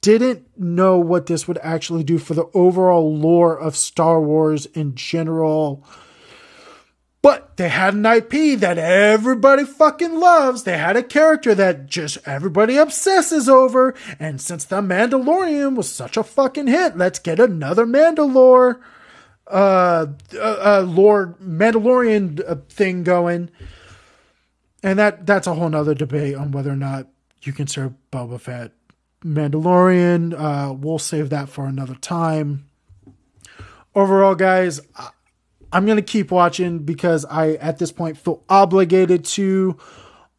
didn't 0.00 0.46
know 0.56 0.98
what 0.98 1.26
this 1.26 1.48
would 1.48 1.58
actually 1.62 2.04
do 2.04 2.18
for 2.18 2.34
the 2.34 2.48
overall 2.54 3.16
lore 3.16 3.58
of 3.58 3.76
Star 3.76 4.20
Wars 4.20 4.66
in 4.66 4.94
general 4.94 5.84
but 7.26 7.56
they 7.56 7.68
had 7.68 7.92
an 7.92 8.06
IP 8.06 8.56
that 8.60 8.78
everybody 8.78 9.64
fucking 9.64 10.14
loves. 10.14 10.62
They 10.62 10.78
had 10.78 10.96
a 10.96 11.02
character 11.02 11.56
that 11.56 11.86
just 11.86 12.18
everybody 12.24 12.76
obsesses 12.76 13.48
over. 13.48 13.96
And 14.20 14.40
since 14.40 14.64
The 14.64 14.80
Mandalorian 14.80 15.74
was 15.74 15.90
such 15.90 16.16
a 16.16 16.22
fucking 16.22 16.68
hit, 16.68 16.96
let's 16.96 17.18
get 17.18 17.40
another 17.40 17.84
Mandalore, 17.84 18.78
uh, 19.48 20.06
uh, 20.36 20.38
uh 20.38 20.84
Lord 20.86 21.36
Mandalorian 21.40 22.48
uh, 22.48 22.58
thing 22.68 23.02
going. 23.02 23.50
And 24.86 25.00
that 25.00 25.26
that's 25.26 25.48
a 25.48 25.54
whole 25.54 25.68
nother 25.68 25.94
debate 25.94 26.36
on 26.36 26.52
whether 26.52 26.70
or 26.70 26.76
not 26.76 27.08
you 27.42 27.52
consider 27.52 27.92
Boba 28.12 28.40
Fett 28.40 28.70
Mandalorian. 29.24 30.32
Uh, 30.32 30.74
we'll 30.74 31.00
save 31.00 31.28
that 31.30 31.48
for 31.48 31.66
another 31.66 31.96
time. 31.96 32.68
Overall, 33.96 34.36
guys, 34.36 34.80
I'm 35.72 35.86
to 35.86 36.02
keep 36.02 36.30
watching 36.30 36.78
because 36.84 37.24
I, 37.24 37.54
at 37.54 37.78
this 37.78 37.90
point, 37.90 38.16
feel 38.16 38.44
obligated 38.48 39.24
to 39.24 39.76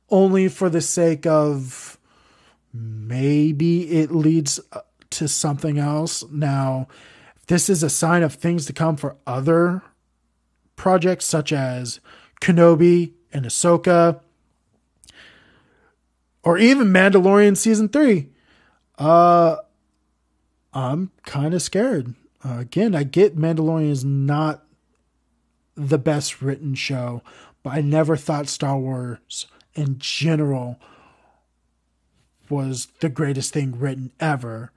only 0.09 0.47
for 0.47 0.69
the 0.69 0.79
sake 0.79 1.25
of 1.25 1.99
maybe 2.71 3.99
it 3.99 4.11
leads 4.11 4.61
uh, 4.71 4.79
to 5.09 5.27
something 5.27 5.77
else. 5.77 6.23
Now, 6.31 6.87
this 7.47 7.69
is 7.69 7.83
a 7.83 7.89
sign 7.89 8.23
of 8.23 8.35
things 8.35 8.65
to 8.67 8.71
come 8.71 8.95
for 8.95 9.17
other 9.27 9.81
projects 10.77 11.25
such 11.25 11.51
as 11.51 11.99
Kenobi 12.39 13.11
and 13.33 13.45
Ahsoka, 13.45 14.21
or 16.47 16.57
even 16.57 16.93
Mandalorian 16.93 17.57
season 17.57 17.89
three. 17.89 18.29
Uh, 18.97 19.57
I'm 20.73 21.11
kind 21.25 21.53
of 21.53 21.61
scared. 21.61 22.15
Uh, 22.41 22.59
again, 22.59 22.95
I 22.95 23.03
get 23.03 23.35
Mandalorian 23.35 23.91
is 23.91 24.05
not 24.05 24.63
the 25.75 25.97
best 25.97 26.41
written 26.41 26.73
show, 26.73 27.21
but 27.63 27.71
I 27.71 27.81
never 27.81 28.15
thought 28.15 28.47
Star 28.47 28.77
Wars 28.77 29.47
in 29.75 29.99
general 29.99 30.79
was 32.49 32.87
the 33.01 33.09
greatest 33.09 33.51
thing 33.51 33.77
written 33.77 34.13
ever, 34.21 34.71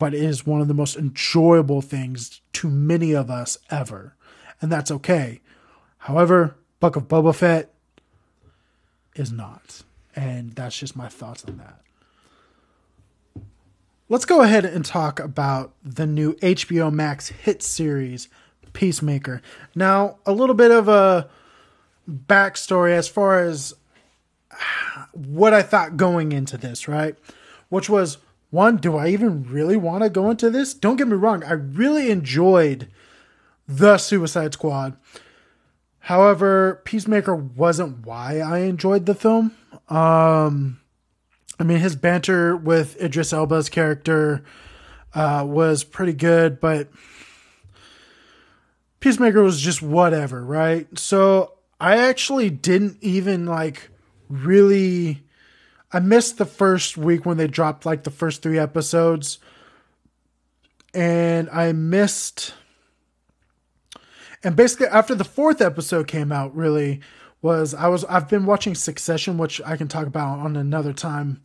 but 0.00 0.12
it 0.12 0.20
is 0.20 0.44
one 0.44 0.60
of 0.60 0.66
the 0.66 0.74
most 0.74 0.96
enjoyable 0.96 1.80
things 1.80 2.40
to 2.54 2.68
many 2.68 3.12
of 3.12 3.30
us 3.30 3.56
ever, 3.70 4.16
and 4.60 4.72
that's 4.72 4.90
okay. 4.90 5.42
However, 5.98 6.56
Book 6.80 6.96
of 6.96 7.06
Boba 7.06 7.32
Fett 7.32 7.72
is 9.14 9.30
not. 9.30 9.84
And 10.14 10.52
that's 10.52 10.78
just 10.78 10.96
my 10.96 11.08
thoughts 11.08 11.44
on 11.44 11.56
that. 11.58 11.80
Let's 14.08 14.24
go 14.26 14.42
ahead 14.42 14.64
and 14.64 14.84
talk 14.84 15.20
about 15.20 15.72
the 15.82 16.06
new 16.06 16.34
HBO 16.34 16.92
Max 16.92 17.28
hit 17.28 17.62
series, 17.62 18.28
Peacemaker. 18.74 19.40
Now, 19.74 20.18
a 20.26 20.32
little 20.32 20.54
bit 20.54 20.70
of 20.70 20.88
a 20.88 21.30
backstory 22.08 22.92
as 22.92 23.08
far 23.08 23.38
as 23.42 23.74
what 25.12 25.54
I 25.54 25.62
thought 25.62 25.96
going 25.96 26.32
into 26.32 26.58
this, 26.58 26.88
right? 26.88 27.16
Which 27.70 27.88
was 27.88 28.18
one, 28.50 28.76
do 28.76 28.96
I 28.96 29.08
even 29.08 29.44
really 29.44 29.76
want 29.76 30.02
to 30.02 30.10
go 30.10 30.30
into 30.30 30.50
this? 30.50 30.74
Don't 30.74 30.96
get 30.96 31.08
me 31.08 31.16
wrong, 31.16 31.42
I 31.44 31.52
really 31.52 32.10
enjoyed 32.10 32.88
The 33.66 33.96
Suicide 33.96 34.52
Squad. 34.52 34.96
However, 36.06 36.80
Peacemaker 36.84 37.34
wasn't 37.34 38.04
why 38.04 38.40
I 38.40 38.58
enjoyed 38.60 39.06
the 39.06 39.14
film. 39.14 39.52
Um, 39.88 40.80
I 41.60 41.64
mean, 41.64 41.78
his 41.78 41.94
banter 41.94 42.56
with 42.56 43.00
Idris 43.00 43.32
Elba's 43.32 43.68
character 43.68 44.42
uh, 45.14 45.44
was 45.46 45.84
pretty 45.84 46.12
good, 46.12 46.60
but 46.60 46.88
Peacemaker 48.98 49.44
was 49.44 49.60
just 49.60 49.80
whatever, 49.80 50.44
right? 50.44 50.88
So 50.98 51.52
I 51.80 51.98
actually 51.98 52.50
didn't 52.50 52.98
even 53.00 53.46
like 53.46 53.90
really. 54.28 55.22
I 55.92 56.00
missed 56.00 56.36
the 56.36 56.46
first 56.46 56.96
week 56.96 57.24
when 57.24 57.36
they 57.36 57.46
dropped 57.46 57.86
like 57.86 58.02
the 58.02 58.10
first 58.10 58.42
three 58.42 58.58
episodes, 58.58 59.38
and 60.92 61.48
I 61.50 61.70
missed. 61.70 62.54
And 64.44 64.56
basically, 64.56 64.88
after 64.88 65.14
the 65.14 65.24
fourth 65.24 65.60
episode 65.60 66.08
came 66.08 66.32
out, 66.32 66.54
really 66.54 67.00
was 67.42 67.74
I 67.74 67.88
was 67.88 68.04
I've 68.04 68.28
been 68.28 68.46
watching 68.46 68.74
Succession, 68.74 69.36
which 69.36 69.60
I 69.64 69.76
can 69.76 69.88
talk 69.88 70.06
about 70.06 70.38
on 70.38 70.56
another 70.56 70.92
time. 70.92 71.42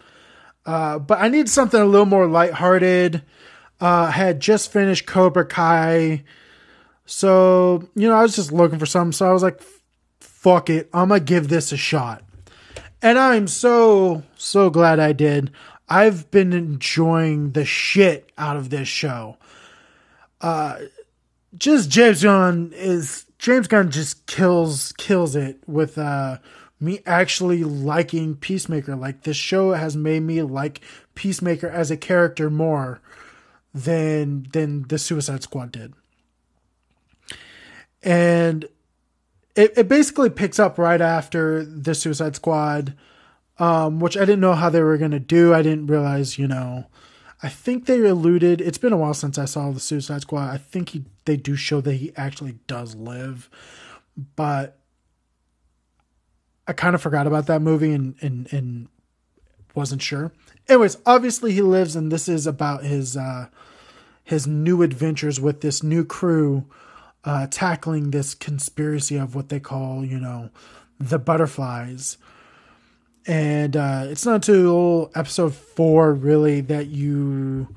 Uh, 0.65 0.99
but 0.99 1.19
I 1.19 1.27
need 1.27 1.49
something 1.49 1.79
a 1.79 1.85
little 1.85 2.05
more 2.05 2.27
lighthearted. 2.27 3.23
Uh, 3.79 4.09
had 4.09 4.39
just 4.39 4.71
finished 4.71 5.05
Cobra 5.05 5.45
Kai, 5.45 6.23
so 7.05 7.87
you 7.95 8.07
know 8.07 8.15
I 8.15 8.23
was 8.23 8.35
just 8.35 8.51
looking 8.51 8.79
for 8.79 8.85
something. 8.85 9.11
So 9.11 9.27
I 9.27 9.33
was 9.33 9.43
like, 9.43 9.61
"Fuck 10.19 10.69
it, 10.69 10.89
I'm 10.93 11.09
gonna 11.09 11.19
give 11.19 11.47
this 11.47 11.71
a 11.71 11.77
shot." 11.77 12.23
And 13.01 13.19
I'm 13.19 13.47
so 13.47 14.23
so 14.35 14.69
glad 14.69 14.99
I 14.99 15.13
did. 15.13 15.51
I've 15.89 16.29
been 16.31 16.53
enjoying 16.53 17.51
the 17.51 17.65
shit 17.65 18.31
out 18.37 18.57
of 18.57 18.69
this 18.69 18.87
show. 18.87 19.37
Uh, 20.41 20.77
just 21.57 21.89
James 21.89 22.23
Gunn 22.23 22.71
is 22.73 23.25
James 23.39 23.67
Gunn 23.67 23.91
just 23.91 24.25
kills 24.27 24.93
kills 24.93 25.35
it 25.35 25.59
with 25.67 25.97
uh 25.97 26.37
me 26.79 26.99
actually 27.05 27.63
liking 27.63 28.35
Peacemaker. 28.35 28.95
Like 28.95 29.23
this 29.23 29.37
show 29.37 29.73
has 29.73 29.95
made 29.95 30.21
me 30.21 30.41
like 30.43 30.81
Peacemaker 31.15 31.67
as 31.67 31.91
a 31.91 31.97
character 31.97 32.49
more 32.49 33.01
than 33.73 34.47
than 34.53 34.87
the 34.87 34.97
Suicide 34.97 35.43
Squad 35.43 35.71
did. 35.71 35.93
And 38.03 38.65
it, 39.55 39.73
it 39.75 39.87
basically 39.87 40.29
picks 40.29 40.59
up 40.59 40.77
right 40.77 41.01
after 41.01 41.65
the 41.65 41.95
Suicide 41.95 42.35
Squad, 42.35 42.95
um, 43.57 43.99
which 43.99 44.15
I 44.15 44.21
didn't 44.21 44.39
know 44.39 44.53
how 44.53 44.69
they 44.69 44.81
were 44.81 44.97
gonna 44.97 45.19
do. 45.19 45.53
I 45.53 45.63
didn't 45.63 45.87
realize, 45.87 46.37
you 46.37 46.47
know, 46.47 46.85
I 47.41 47.49
think 47.49 47.85
they 47.85 47.99
alluded. 48.01 48.61
It's 48.61 48.79
been 48.79 48.93
a 48.93 48.97
while 48.97 49.13
since 49.13 49.37
I 49.37 49.45
saw 49.45 49.71
the 49.71 49.79
Suicide 49.79 50.21
Squad. 50.21 50.49
I 50.49 50.57
think 50.57 50.89
he 50.89 51.05
they 51.25 51.37
do 51.37 51.55
show 51.55 51.81
that 51.81 51.93
he 51.93 52.11
actually 52.15 52.59
does 52.67 52.95
live, 52.95 53.49
but 54.35 54.79
I 56.67 56.73
kind 56.73 56.95
of 56.95 57.01
forgot 57.01 57.27
about 57.27 57.45
that 57.47 57.61
movie 57.61 57.93
and 57.93 58.15
and 58.21 58.51
and 58.51 58.87
wasn't 59.75 60.01
sure. 60.01 60.31
Anyways, 60.67 60.97
obviously 61.05 61.53
he 61.53 61.61
lives, 61.61 61.95
and 61.95 62.11
this 62.11 62.27
is 62.27 62.47
about 62.47 62.83
his 62.83 63.15
uh, 63.15 63.47
his 64.23 64.47
new 64.47 64.81
adventures 64.81 65.39
with 65.39 65.61
this 65.61 65.83
new 65.83 66.03
crew, 66.03 66.65
uh, 67.23 67.47
tackling 67.51 68.09
this 68.09 68.33
conspiracy 68.33 69.15
of 69.15 69.35
what 69.35 69.49
they 69.49 69.59
call, 69.59 70.03
you 70.03 70.19
know, 70.19 70.49
the 70.99 71.19
butterflies 71.19 72.17
and 73.27 73.75
uh, 73.75 74.05
it's 74.05 74.25
not 74.25 74.35
until 74.35 75.11
episode 75.13 75.53
four 75.53 76.13
really 76.13 76.61
that 76.61 76.87
you 76.87 77.75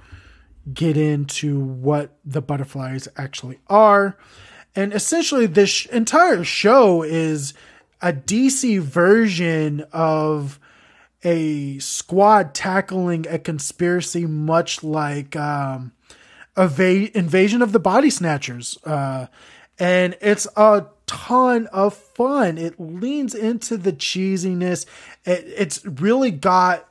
get 0.73 0.97
into 0.97 1.59
what 1.59 2.17
the 2.25 2.41
butterflies 2.41 3.09
actually 3.17 3.59
are. 3.69 4.17
And 4.77 4.93
essentially 4.95 5.47
this 5.47 5.87
entire 5.87 6.45
show 6.45 7.03
is 7.03 7.53
a 8.01 8.13
dc 8.13 8.81
version 8.81 9.85
of 9.93 10.61
a 11.25 11.79
squad 11.81 12.55
tackling 12.55 13.27
a 13.29 13.39
conspiracy 13.39 14.27
much 14.27 14.83
like 14.85 15.35
um, 15.37 15.93
invasion 16.57 17.61
of 17.61 17.73
the 17.73 17.81
body 17.81 18.09
snatchers. 18.09 18.79
Uh, 18.85 19.27
and 19.79 20.17
it's 20.21 20.47
a 20.57 20.87
ton 21.11 21.67
of 21.69 21.93
fun. 21.93 22.57
It 22.57 22.79
leans 22.79 23.35
into 23.35 23.77
the 23.77 23.93
cheesiness. 23.93 24.87
It, 25.25 25.45
it's 25.57 25.85
really 25.85 26.31
got 26.31 26.89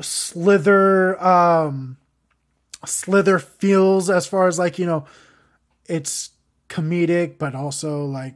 slither 0.00 1.22
um 1.24 1.96
slither 2.84 3.38
feels 3.38 4.10
as 4.10 4.26
far 4.26 4.48
as 4.48 4.58
like 4.58 4.76
you 4.78 4.84
know 4.84 5.06
it's 5.86 6.30
comedic 6.68 7.38
but 7.38 7.54
also 7.54 8.04
like 8.04 8.34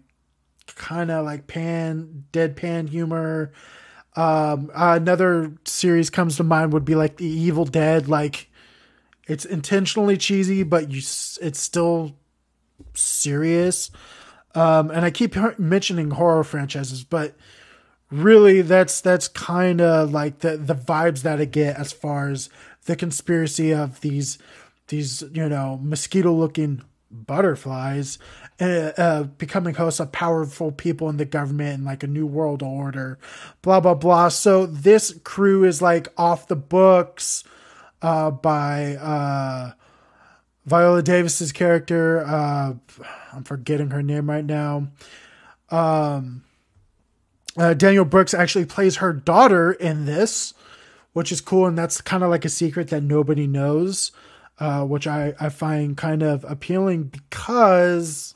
kind 0.76 1.10
of 1.10 1.24
like 1.24 1.48
pan 1.48 2.24
deadpan 2.32 2.88
humor 2.88 3.50
um 4.14 4.70
another 4.72 5.52
series 5.64 6.10
comes 6.10 6.36
to 6.36 6.44
mind 6.44 6.72
would 6.72 6.84
be 6.84 6.94
like 6.94 7.16
the 7.16 7.26
evil 7.26 7.64
dead 7.64 8.08
like 8.08 8.48
it's 9.26 9.44
intentionally 9.44 10.16
cheesy 10.16 10.62
but 10.62 10.92
you 10.92 10.98
it's 10.98 11.58
still 11.60 12.14
serious 12.94 13.90
um, 14.54 14.90
and 14.90 15.04
I 15.04 15.10
keep 15.10 15.36
mentioning 15.58 16.10
horror 16.12 16.44
franchises, 16.44 17.04
but 17.04 17.34
really 18.10 18.62
that's 18.62 19.00
that's 19.00 19.28
kind 19.28 19.80
of 19.80 20.12
like 20.12 20.38
the 20.38 20.56
the 20.56 20.74
vibes 20.74 21.22
that 21.22 21.40
I 21.40 21.44
get 21.44 21.76
as 21.76 21.92
far 21.92 22.30
as 22.30 22.48
the 22.86 22.96
conspiracy 22.96 23.72
of 23.72 24.00
these 24.00 24.38
these 24.88 25.22
you 25.32 25.48
know 25.48 25.78
mosquito 25.82 26.32
looking 26.32 26.82
butterflies 27.10 28.18
uh, 28.60 28.92
uh, 28.98 29.22
becoming 29.22 29.74
hosts 29.74 30.00
of 30.00 30.12
powerful 30.12 30.72
people 30.72 31.08
in 31.08 31.16
the 31.16 31.24
government 31.24 31.74
and 31.74 31.84
like 31.84 32.02
a 32.02 32.06
new 32.06 32.26
world 32.26 32.62
order 32.62 33.18
blah 33.62 33.80
blah 33.80 33.94
blah. 33.94 34.28
So 34.28 34.66
this 34.66 35.18
crew 35.24 35.64
is 35.64 35.80
like 35.80 36.08
off 36.16 36.48
the 36.48 36.56
books 36.56 37.44
uh, 38.02 38.30
by 38.30 38.96
uh, 38.96 39.72
Viola 40.68 41.02
Davis's 41.02 41.52
character, 41.52 42.24
uh, 42.26 42.74
I'm 43.32 43.44
forgetting 43.44 43.90
her 43.90 44.02
name 44.02 44.28
right 44.28 44.44
now. 44.44 44.88
Um, 45.70 46.44
uh, 47.56 47.74
Danielle 47.74 48.04
Brooks 48.04 48.34
actually 48.34 48.66
plays 48.66 48.96
her 48.96 49.12
daughter 49.12 49.72
in 49.72 50.04
this, 50.04 50.54
which 51.12 51.32
is 51.32 51.40
cool, 51.40 51.66
and 51.66 51.76
that's 51.76 52.00
kind 52.00 52.22
of 52.22 52.30
like 52.30 52.44
a 52.44 52.48
secret 52.48 52.88
that 52.88 53.02
nobody 53.02 53.46
knows, 53.46 54.12
uh, 54.60 54.84
which 54.84 55.06
I, 55.06 55.34
I 55.40 55.48
find 55.48 55.96
kind 55.96 56.22
of 56.22 56.44
appealing 56.44 57.04
because 57.04 58.34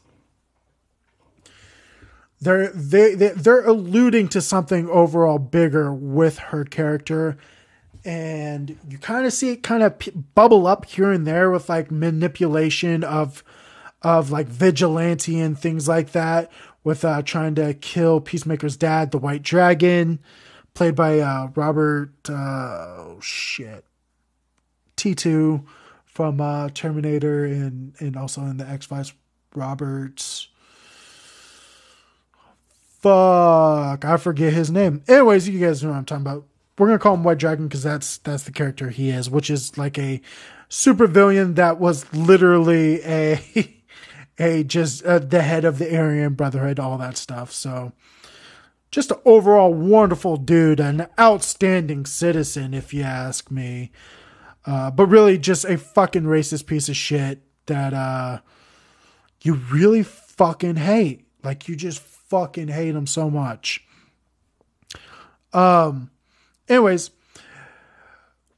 they're 2.41 2.73
they, 2.73 3.15
they 3.15 3.29
they're 3.29 3.65
alluding 3.65 4.29
to 4.29 4.41
something 4.41 4.89
overall 4.89 5.39
bigger 5.39 5.95
with 5.95 6.39
her 6.39 6.65
character 6.65 7.39
and 8.05 8.77
you 8.89 8.99
kind 8.99 9.27
of 9.27 9.33
see 9.33 9.51
it 9.51 9.63
kind 9.63 9.83
of 9.83 9.99
p- 9.99 10.11
bubble 10.11 10.67
up 10.67 10.85
here 10.87 11.13
and 11.13 11.27
there 11.27 11.51
with 11.51 11.69
like 11.69 11.91
manipulation 11.91 13.05
of 13.05 13.45
of 14.03 14.31
like 14.31 14.49
vigilante 14.49 15.39
and 15.39 15.59
things 15.59 15.87
like 15.87 16.13
that 16.13 16.51
with 16.83 17.05
uh 17.05 17.23
trying 17.23 17.55
to 17.55 17.75
kill 17.75 18.21
peacemaker's 18.21 18.77
dad 18.77 19.11
the 19.13 19.19
white 19.19 19.43
dragon 19.43 20.19
played 20.75 20.95
by 20.95 21.21
uh 21.21 21.49
robert 21.55 22.13
uh 22.29 22.33
oh 22.33 23.19
shit. 23.21 23.85
T2 24.97 25.65
from 26.05 26.41
uh 26.41 26.69
terminator 26.71 27.45
and 27.45 27.95
and 28.01 28.17
also 28.17 28.43
in 28.43 28.57
the 28.57 28.67
x-files 28.69 29.13
roberts. 29.55 30.49
Fuck 33.01 34.05
i 34.05 34.17
forget 34.19 34.53
his 34.53 34.71
name. 34.71 35.03
Anyways 35.07 35.49
you 35.49 35.61
guys 35.61 35.85
know 35.85 35.91
what 35.91 35.99
i'm 35.99 36.05
talking 36.05 36.23
about 36.23 36.47
we're 36.83 36.89
gonna 36.89 36.99
call 36.99 37.15
him 37.15 37.23
White 37.23 37.39
Dragon 37.39 37.69
because 37.69 37.85
that's 37.85 38.19
that's 38.19 38.43
the 38.43 38.51
character 38.51 38.91
he 38.91 39.11
is, 39.11 39.31
which 39.31 39.51
is 39.51 39.79
like 39.79 39.97
a 39.99 40.21
super 40.69 41.07
villain 41.07 41.55
that 41.55 41.79
was 41.79 42.13
literally 42.13 43.01
a 43.05 43.41
a 44.39 44.65
just 44.65 45.05
uh, 45.05 45.21
the 45.21 45.43
head 45.43 45.65
of 45.65 45.79
the 45.79 45.97
Aryan 45.97 46.35
Brotherhood, 46.35 46.81
all 46.81 46.99
that 46.99 47.17
stuff. 47.17 47.53
So 47.53 47.93
just 48.91 49.13
an 49.13 49.19
overall 49.25 49.73
wonderful 49.73 50.37
dude, 50.37 50.81
an 50.81 51.07
outstanding 51.21 52.05
citizen, 52.05 52.75
if 52.75 52.93
you 52.93 53.05
ask 53.05 53.49
me. 53.49 53.93
Uh, 54.67 54.91
but 54.91 55.07
really, 55.07 55.39
just 55.39 55.65
a 55.65 55.79
fucking 55.79 56.25
racist 56.25 56.67
piece 56.67 56.89
of 56.89 56.97
shit 56.97 57.43
that 57.67 57.95
uh, 57.95 58.41
you 59.43 59.55
really 59.55 60.03
fucking 60.03 60.77
hate. 60.77 61.29
Like 61.45 61.69
you 61.69 61.77
just 61.77 62.01
fucking 62.01 62.69
hate 62.69 62.97
him 62.97 63.07
so 63.07 63.31
much. 63.31 63.85
Um, 65.53 66.11
anyways, 66.69 67.11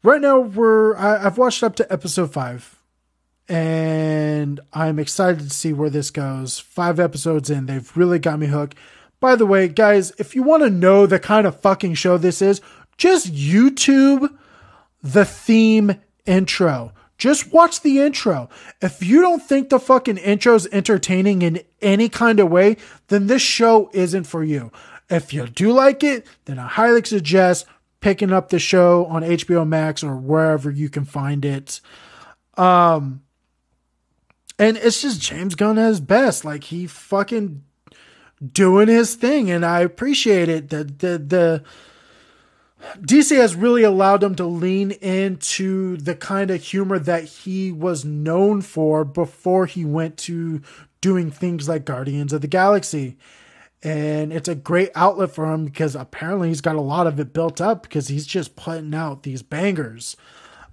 right 0.03 0.21
now 0.21 0.41
we're 0.41 0.97
I, 0.97 1.27
I've 1.27 1.39
watched 1.39 1.63
up 1.63 1.77
to 1.77 1.93
episode 1.93 2.33
five, 2.33 2.83
and 3.49 4.61
I'm 4.73 4.99
excited 4.99 5.41
to 5.41 5.51
see 5.51 5.73
where 5.73 5.91
this 5.91 6.11
goes. 6.11 6.59
Five 6.59 7.01
episodes 7.01 7.51
in, 7.51 7.67
they've 7.67 7.97
really 7.97 8.19
got 8.19 8.39
me 8.39 8.47
hooked. 8.47 8.77
By 9.21 9.37
the 9.37 9.47
way, 9.47 9.69
guys, 9.69 10.13
if 10.19 10.35
you 10.35 10.43
want 10.43 10.63
to 10.65 10.71
know 10.71 11.07
the 11.07 11.19
kind 11.19 11.47
of 11.47 11.61
fucking 11.61 11.95
show 11.95 12.19
this 12.19 12.43
is, 12.43 12.61
just 12.97 13.33
YouTube 13.33 14.29
the 15.03 15.25
theme 15.25 16.01
intro. 16.27 16.93
Just 17.17 17.53
watch 17.53 17.81
the 17.83 18.01
intro. 18.01 18.49
If 18.83 19.03
you 19.03 19.21
don't 19.21 19.43
think 19.43 19.69
the 19.69 19.79
fucking 19.79 20.19
intro 20.19 20.55
is 20.55 20.67
entertaining 20.73 21.43
in 21.43 21.63
any 21.81 22.09
kind 22.09 22.41
of 22.41 22.51
way, 22.51 22.77
then 23.09 23.27
this 23.29 23.43
show 23.43 23.89
isn't 23.93 24.25
for 24.25 24.43
you. 24.43 24.73
If 25.09 25.33
you 25.33 25.47
do 25.47 25.73
like 25.73 26.03
it, 26.03 26.27
then 26.47 26.59
I 26.59 26.67
highly 26.67 27.05
suggest 27.05 27.67
picking 28.05 28.35
up 28.35 28.51
the 28.51 28.59
show 28.59 29.07
on 29.07 29.23
HBO 29.23 29.67
Max 29.67 30.05
or 30.05 30.15
wherever 30.15 30.71
you 30.71 30.91
can 30.91 31.07
find 31.07 31.43
it. 31.43 31.81
Um, 32.59 33.23
and 34.59 34.77
it's 34.77 35.01
just 35.01 35.23
James 35.23 35.55
Gunn 35.55 35.79
at 35.79 35.89
his 35.89 36.01
best. 36.01 36.45
Like 36.45 36.65
he 36.65 36.87
fucking 36.87 37.65
doing 38.47 38.89
his 38.89 39.15
thing, 39.15 39.51
and 39.51 39.65
I 39.65 39.81
appreciate 39.81 40.51
it. 40.51 40.69
The 40.69 40.85
the 40.85 41.19
the 41.19 41.65
DC 43.01 43.35
has 43.39 43.57
really 43.57 43.85
allowed 43.85 44.23
him 44.23 44.35
to 44.35 44.45
lean 44.45 44.91
into 44.91 45.97
the 45.97 46.15
kind 46.15 46.51
of 46.51 46.63
humor 46.63 46.99
that 46.99 47.25
he 47.25 47.73
was 47.73 48.05
known 48.05 48.61
for 48.61 49.07
before 49.07 49.65
he 49.65 49.87
went 49.87 50.19
to 50.19 50.61
doing 51.01 51.31
things 51.31 51.71
like 51.71 51.87
Guardians 51.87 52.35
of 52.35 52.43
the 52.43 52.49
Galaxy. 52.49 53.17
And 53.85 54.33
it's 54.33 54.49
a 54.49 54.55
great 54.55 54.91
outlet 54.95 55.31
for 55.31 55.53
him 55.53 55.67
because 55.67 55.95
apparently 55.95 56.49
he's 56.49 56.63
got 56.63 56.77
a 56.77 56.81
lot 56.81 57.07
of 57.07 57.21
it 57.21 57.33
built 57.33 57.61
up 57.61 57.83
because 57.83 58.09
he's 58.09 58.27
just 58.27 58.57
putting 58.57 58.95
out 58.95 59.23
these 59.23 59.43
bangers. 59.43 60.17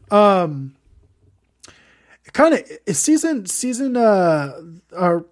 Um 0.10 0.76
kind 2.34 2.54
of 2.54 2.95
season 2.95 3.45
season 3.45 3.97
uh 3.97 4.54
or 4.93 5.26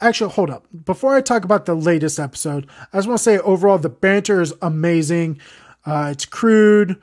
actually 0.00 0.32
hold 0.32 0.50
up 0.50 0.66
before 0.84 1.14
i 1.14 1.20
talk 1.20 1.44
about 1.44 1.66
the 1.66 1.74
latest 1.74 2.18
episode 2.18 2.68
i 2.92 2.96
just 2.96 3.06
want 3.06 3.16
to 3.16 3.22
say 3.22 3.38
overall 3.38 3.78
the 3.78 3.88
banter 3.88 4.40
is 4.40 4.52
amazing 4.60 5.38
uh, 5.84 6.08
it's 6.12 6.24
crude, 6.24 7.00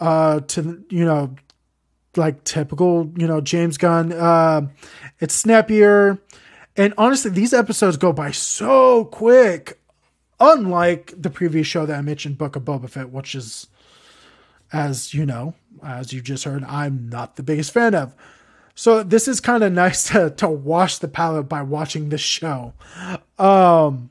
uh, 0.00 0.40
to 0.40 0.84
you 0.90 1.04
know, 1.04 1.34
like 2.16 2.44
typical, 2.44 3.12
you 3.16 3.26
know, 3.26 3.40
James 3.40 3.76
Gunn. 3.76 4.12
Uh, 4.12 4.68
it's 5.20 5.34
snappier, 5.34 6.18
and 6.76 6.94
honestly, 6.98 7.30
these 7.30 7.54
episodes 7.54 7.96
go 7.96 8.12
by 8.12 8.30
so 8.30 9.04
quick. 9.06 9.80
Unlike 10.40 11.14
the 11.16 11.30
previous 11.30 11.66
show 11.66 11.86
that 11.86 11.96
I 11.96 12.02
mentioned, 12.02 12.38
Book 12.38 12.56
of 12.56 12.64
Boba 12.64 12.90
Fett, 12.90 13.10
which 13.10 13.36
is, 13.36 13.68
as 14.72 15.14
you 15.14 15.24
know, 15.24 15.54
as 15.82 16.12
you 16.12 16.20
just 16.20 16.44
heard, 16.44 16.64
I'm 16.64 17.08
not 17.08 17.36
the 17.36 17.44
biggest 17.44 17.72
fan 17.72 17.94
of. 17.94 18.14
So 18.74 19.04
this 19.04 19.28
is 19.28 19.40
kind 19.40 19.62
of 19.62 19.72
nice 19.72 20.08
to 20.08 20.30
to 20.30 20.48
wash 20.48 20.98
the 20.98 21.08
palate 21.08 21.48
by 21.48 21.62
watching 21.62 22.08
this 22.08 22.20
show. 22.20 22.74
Um, 23.38 24.10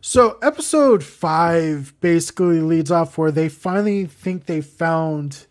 so 0.00 0.38
episode 0.40 1.02
five 1.02 1.92
basically 2.00 2.60
leads 2.60 2.90
off 2.90 3.18
where 3.18 3.32
they 3.32 3.48
finally 3.48 4.06
think 4.06 4.46
they 4.46 4.60
found 4.60 5.46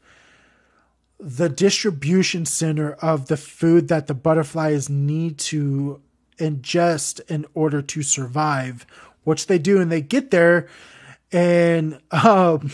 the 1.19 1.49
distribution 1.49 2.45
center 2.45 2.93
of 2.93 3.27
the 3.27 3.38
food 3.38 3.88
that 3.88 4.08
the 4.08 4.13
butterflies 4.13 4.89
need 4.89 5.38
to 5.39 6.01
ingest 6.38 7.19
in 7.30 7.45
order 7.53 7.82
to 7.82 8.03
survive, 8.03 8.86
which 9.23 9.47
they 9.47 9.58
do, 9.58 9.82
and 9.82 9.91
they 9.91 10.01
get 10.01 10.32
there, 10.32 10.67
and 11.32 11.99
um, 12.12 12.71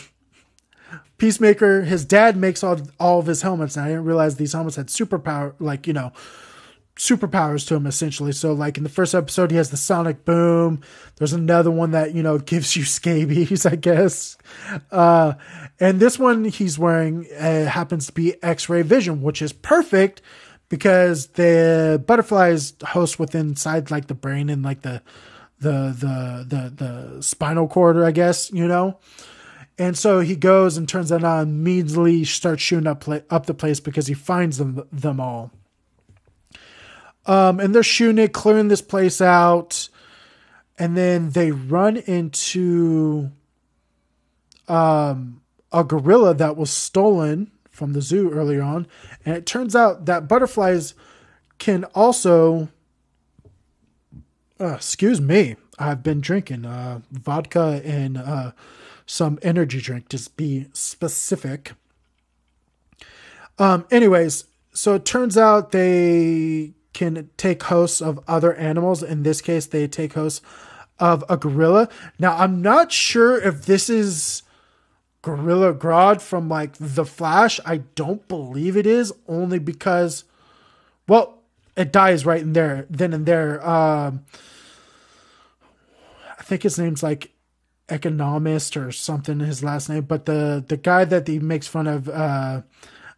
Peacemaker, 1.18 1.84
his 1.84 2.04
dad 2.06 2.36
makes 2.36 2.64
all 2.64 2.82
all 3.00 3.20
of 3.20 3.28
his 3.28 3.44
helmets, 3.44 3.78
and 3.78 3.86
I 3.86 3.90
didn't 3.90 4.06
realize 4.06 4.36
these 4.36 4.54
helmets 4.54 4.76
had 4.76 4.88
superpower, 4.88 5.54
like 5.60 5.88
you 5.88 5.94
know, 5.94 6.12
superpowers 6.96 7.68
to 7.68 7.76
him 7.76 7.88
essentially. 7.88 8.32
So 8.32 8.54
like 8.54 8.78
in 8.78 8.84
the 8.84 8.90
first 8.90 9.16
episode, 9.16 9.52
he 9.52 9.58
has 9.58 9.72
the 9.72 9.78
sonic 9.78 10.26
boom. 10.26 10.82
There's 11.16 11.34
another 11.34 11.72
one 11.72 11.92
that, 11.92 12.14
you 12.14 12.22
know, 12.22 12.38
gives 12.54 12.76
you 12.76 12.84
scabies, 12.84 13.66
I 13.66 13.76
guess. 13.76 14.38
Uh, 14.92 15.34
and 15.80 16.00
this 16.00 16.20
one 16.20 16.46
he's 16.46 16.78
wearing 16.78 17.28
uh, 17.40 17.66
happens 17.66 18.08
to 18.08 18.12
be 18.14 18.42
x-ray 18.44 18.84
vision, 18.84 19.22
which 19.22 19.42
is 19.42 19.54
perfect 19.54 20.22
because 20.70 21.28
the 21.28 22.04
butterflies 22.06 22.74
host 22.84 23.20
within 23.20 23.50
inside 23.50 23.92
like 23.92 24.08
the 24.08 24.14
brain 24.14 24.50
and 24.50 24.64
like 24.64 24.82
the, 24.82 25.02
the, 25.60 25.96
the, 25.98 26.46
the, 26.48 26.86
the 26.86 27.22
spinal 27.24 27.68
cord, 27.68 27.98
I 27.98 28.12
guess, 28.12 28.52
you 28.52 28.68
know? 28.68 29.00
And 29.80 29.98
so 29.98 30.20
he 30.20 30.36
goes 30.36 30.78
and 30.78 30.88
turns 30.88 31.10
that 31.10 31.24
on, 31.24 31.50
immediately 31.50 32.24
starts 32.26 32.62
shooting 32.62 32.86
up, 32.86 33.04
up 33.30 33.48
the 33.48 33.54
place 33.56 33.80
because 33.80 34.06
he 34.06 34.14
finds 34.14 34.60
them, 34.60 34.88
them 34.92 35.20
all. 35.20 35.52
Um, 37.26 37.60
and 37.60 37.74
they're 37.74 37.84
shooting 37.84 38.24
it, 38.24 38.34
clearing 38.34 38.68
this 38.68 38.82
place 38.82 39.22
out. 39.22 39.90
And 40.78 40.98
then 40.98 41.30
they 41.32 41.52
run 41.52 41.98
into 41.98 43.32
um, 44.68 45.42
a 45.72 45.84
gorilla 45.84 46.34
that 46.34 46.58
was 46.58 46.72
stolen 46.72 47.52
from 47.70 47.94
the 47.94 48.02
zoo 48.02 48.32
earlier 48.32 48.62
on. 48.62 48.88
And 49.26 49.36
it 49.36 49.46
turns 49.46 49.76
out 49.76 50.06
that 50.06 50.28
butterflies 50.28 50.94
can 51.58 51.86
also. 51.96 52.70
Uh, 54.60 54.74
excuse 54.74 55.20
me. 55.20 55.56
I've 55.80 56.04
been 56.04 56.22
drinking 56.22 56.66
uh, 56.66 57.02
vodka 57.12 57.82
and 57.84 58.18
uh, 58.18 58.52
some 59.06 59.40
energy 59.42 59.82
drink, 59.82 60.08
to 60.10 60.30
be 60.36 60.68
specific. 60.74 61.74
Um, 63.58 63.86
anyways, 63.90 64.46
so 64.74 64.94
it 64.96 65.06
turns 65.06 65.38
out 65.38 65.72
they 65.72 66.74
can 66.94 67.30
take 67.38 67.64
hosts 67.64 68.02
of 68.02 68.20
other 68.28 68.54
animals. 68.54 69.04
In 69.04 69.24
this 69.24 69.42
case, 69.42 69.66
they 69.66 69.88
take 69.88 70.14
hosts 70.14 70.42
of 71.00 71.24
a 71.30 71.38
gorilla. 71.38 71.90
Now, 72.20 72.38
I'm 72.38 72.62
not 72.62 72.92
sure 72.92 73.42
if 73.42 73.66
this 73.66 73.90
is 73.90 74.44
Gorilla 75.22 75.74
Grodd 75.74 76.22
from 76.22 76.50
like 76.50 76.74
The 76.80 77.06
Flash. 77.06 77.60
I 77.66 77.78
don't 77.96 78.28
believe 78.28 78.78
it 78.78 78.86
is, 78.86 79.14
only 79.28 79.58
because, 79.58 80.26
well, 81.08 81.40
it 81.76 81.92
dies 81.92 82.26
right 82.26 82.42
in 82.42 82.54
there, 82.54 82.86
then 82.90 83.14
and 83.14 83.26
there. 83.26 83.66
Um, 83.68 84.26
I 86.38 86.44
think 86.44 86.64
his 86.64 86.78
name's 86.78 87.02
like 87.02 87.32
Economos 87.90 88.76
or 88.80 88.92
something. 88.92 89.40
His 89.40 89.64
last 89.64 89.90
name, 89.90 90.04
but 90.04 90.26
the 90.26 90.64
the 90.68 90.78
guy 90.78 91.06
that 91.06 91.28
he 91.28 91.40
makes 91.40 91.68
fun 91.68 91.88
of, 91.88 92.10
uh, 92.10 92.62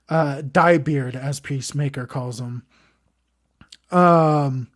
uh, 0.08 0.42
Diebeard, 0.44 1.16
as 1.16 1.40
Peacemaker 1.40 2.06
calls 2.06 2.40
him 2.40 2.64
um, 3.92 4.68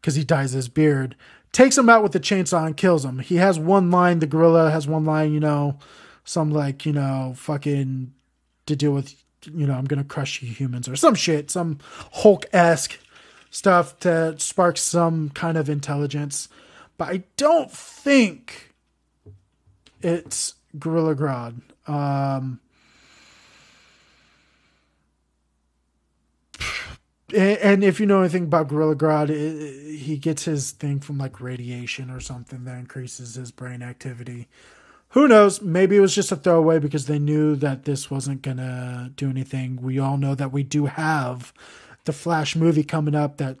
because 0.00 0.14
he 0.14 0.24
dyes 0.24 0.52
his 0.52 0.68
beard, 0.68 1.16
takes 1.52 1.76
him 1.76 1.88
out 1.88 2.02
with 2.02 2.12
the 2.12 2.20
chainsaw 2.20 2.66
and 2.66 2.76
kills 2.76 3.04
him. 3.04 3.18
He 3.18 3.36
has 3.36 3.58
one 3.58 3.90
line. 3.90 4.18
The 4.18 4.26
gorilla 4.26 4.70
has 4.70 4.86
one 4.86 5.04
line. 5.04 5.32
You 5.32 5.40
know, 5.40 5.78
some 6.24 6.50
like 6.50 6.86
you 6.86 6.92
know, 6.92 7.34
fucking 7.36 8.12
to 8.66 8.76
deal 8.76 8.92
with. 8.92 9.14
You 9.44 9.66
know, 9.66 9.74
I'm 9.74 9.84
gonna 9.84 10.04
crush 10.04 10.42
you 10.42 10.52
humans 10.52 10.88
or 10.88 10.96
some 10.96 11.14
shit, 11.14 11.50
some 11.50 11.78
Hulk 12.12 12.46
esque 12.52 12.98
stuff 13.50 13.98
to 14.00 14.34
spark 14.38 14.76
some 14.76 15.30
kind 15.30 15.56
of 15.56 15.70
intelligence. 15.70 16.48
But 16.96 17.08
I 17.08 17.24
don't 17.36 17.70
think 17.70 18.74
it's 20.02 20.54
Gorilla 20.78 21.14
Grodd. 21.14 21.60
Um, 21.86 22.60
and 27.34 27.84
if 27.84 28.00
you 28.00 28.06
know 28.06 28.20
anything 28.20 28.44
about 28.44 28.68
Gorilla 28.68 28.96
Grodd, 28.96 29.28
he 29.28 30.16
gets 30.16 30.44
his 30.44 30.70
thing 30.70 31.00
from 31.00 31.18
like 31.18 31.40
radiation 31.40 32.10
or 32.10 32.20
something 32.20 32.64
that 32.64 32.78
increases 32.78 33.34
his 33.34 33.50
brain 33.50 33.82
activity. 33.82 34.48
Who 35.10 35.28
knows? 35.28 35.60
Maybe 35.62 35.96
it 35.96 36.00
was 36.00 36.14
just 36.14 36.32
a 36.32 36.36
throwaway 36.36 36.78
because 36.78 37.06
they 37.06 37.18
knew 37.18 37.56
that 37.56 37.84
this 37.84 38.10
wasn't 38.10 38.42
gonna 38.42 39.12
do 39.14 39.28
anything. 39.28 39.80
We 39.80 39.98
all 39.98 40.16
know 40.16 40.34
that 40.34 40.52
we 40.52 40.62
do 40.62 40.86
have 40.86 41.52
the 42.04 42.12
Flash 42.12 42.56
movie 42.56 42.84
coming 42.84 43.14
up 43.14 43.36
that 43.38 43.58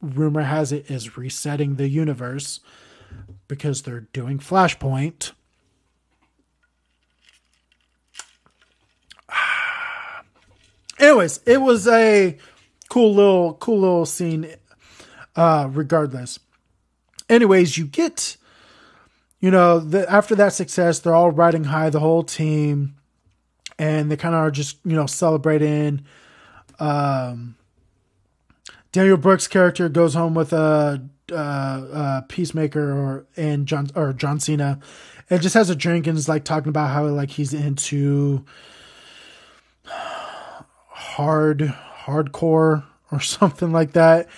rumor 0.00 0.42
has 0.42 0.72
it 0.72 0.90
is 0.90 1.16
resetting 1.16 1.76
the 1.76 1.88
universe 1.88 2.60
because 3.48 3.82
they're 3.82 4.08
doing 4.12 4.38
Flashpoint. 4.38 5.32
Anyways, 10.98 11.40
it 11.46 11.60
was 11.60 11.86
a 11.88 12.38
cool 12.88 13.14
little 13.14 13.54
cool 13.54 13.80
little 13.80 14.06
scene 14.06 14.54
uh 15.34 15.68
regardless. 15.70 16.38
Anyways 17.28 17.76
you 17.76 17.86
get 17.86 18.36
you 19.40 19.50
know 19.50 19.78
the, 19.78 20.10
after 20.10 20.34
that 20.34 20.52
success 20.52 20.98
they're 21.00 21.14
all 21.14 21.30
riding 21.30 21.64
high 21.64 21.90
the 21.90 22.00
whole 22.00 22.22
team 22.22 22.96
and 23.78 24.10
they 24.10 24.16
kind 24.16 24.34
of 24.34 24.40
are 24.40 24.50
just 24.50 24.78
you 24.84 24.96
know 24.96 25.06
celebrating 25.06 26.04
um 26.78 27.56
Danielle 28.96 29.18
Brooks' 29.18 29.46
character 29.46 29.90
goes 29.90 30.14
home 30.14 30.32
with 30.32 30.54
a, 30.54 31.06
uh, 31.30 31.34
uh, 31.34 32.20
Peacemaker 32.28 32.92
or 32.92 33.26
and 33.36 33.66
John 33.66 33.88
or 33.94 34.14
John 34.14 34.40
Cena, 34.40 34.78
and 35.28 35.42
just 35.42 35.54
has 35.54 35.68
a 35.68 35.76
drink 35.76 36.06
and 36.06 36.16
is 36.16 36.30
like 36.30 36.44
talking 36.44 36.70
about 36.70 36.88
how 36.88 37.06
like 37.08 37.28
he's 37.28 37.52
into 37.52 38.42
hard 39.84 41.74
hardcore 42.06 42.84
or 43.10 43.20
something 43.20 43.72
like 43.72 43.92
that. 43.92 44.28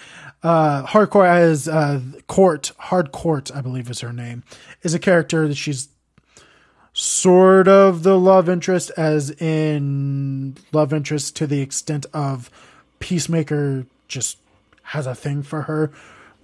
Uh, 0.42 0.86
hardcore 0.86 1.26
as 1.26 1.68
uh, 1.68 2.00
Court 2.28 2.72
Harcourt, 2.78 3.54
I 3.54 3.60
believe 3.60 3.90
is 3.90 4.00
her 4.00 4.12
name, 4.12 4.44
is 4.82 4.94
a 4.94 4.98
character 4.98 5.48
that 5.48 5.56
she's 5.56 5.88
sort 6.92 7.68
of 7.68 8.02
the 8.02 8.18
love 8.18 8.48
interest, 8.48 8.90
as 8.96 9.30
in 9.30 10.56
love 10.72 10.92
interest 10.92 11.36
to 11.36 11.46
the 11.46 11.60
extent 11.60 12.06
of 12.12 12.50
Peacemaker 13.00 13.86
just 14.06 14.38
has 14.82 15.06
a 15.06 15.14
thing 15.14 15.42
for 15.42 15.62
her. 15.62 15.92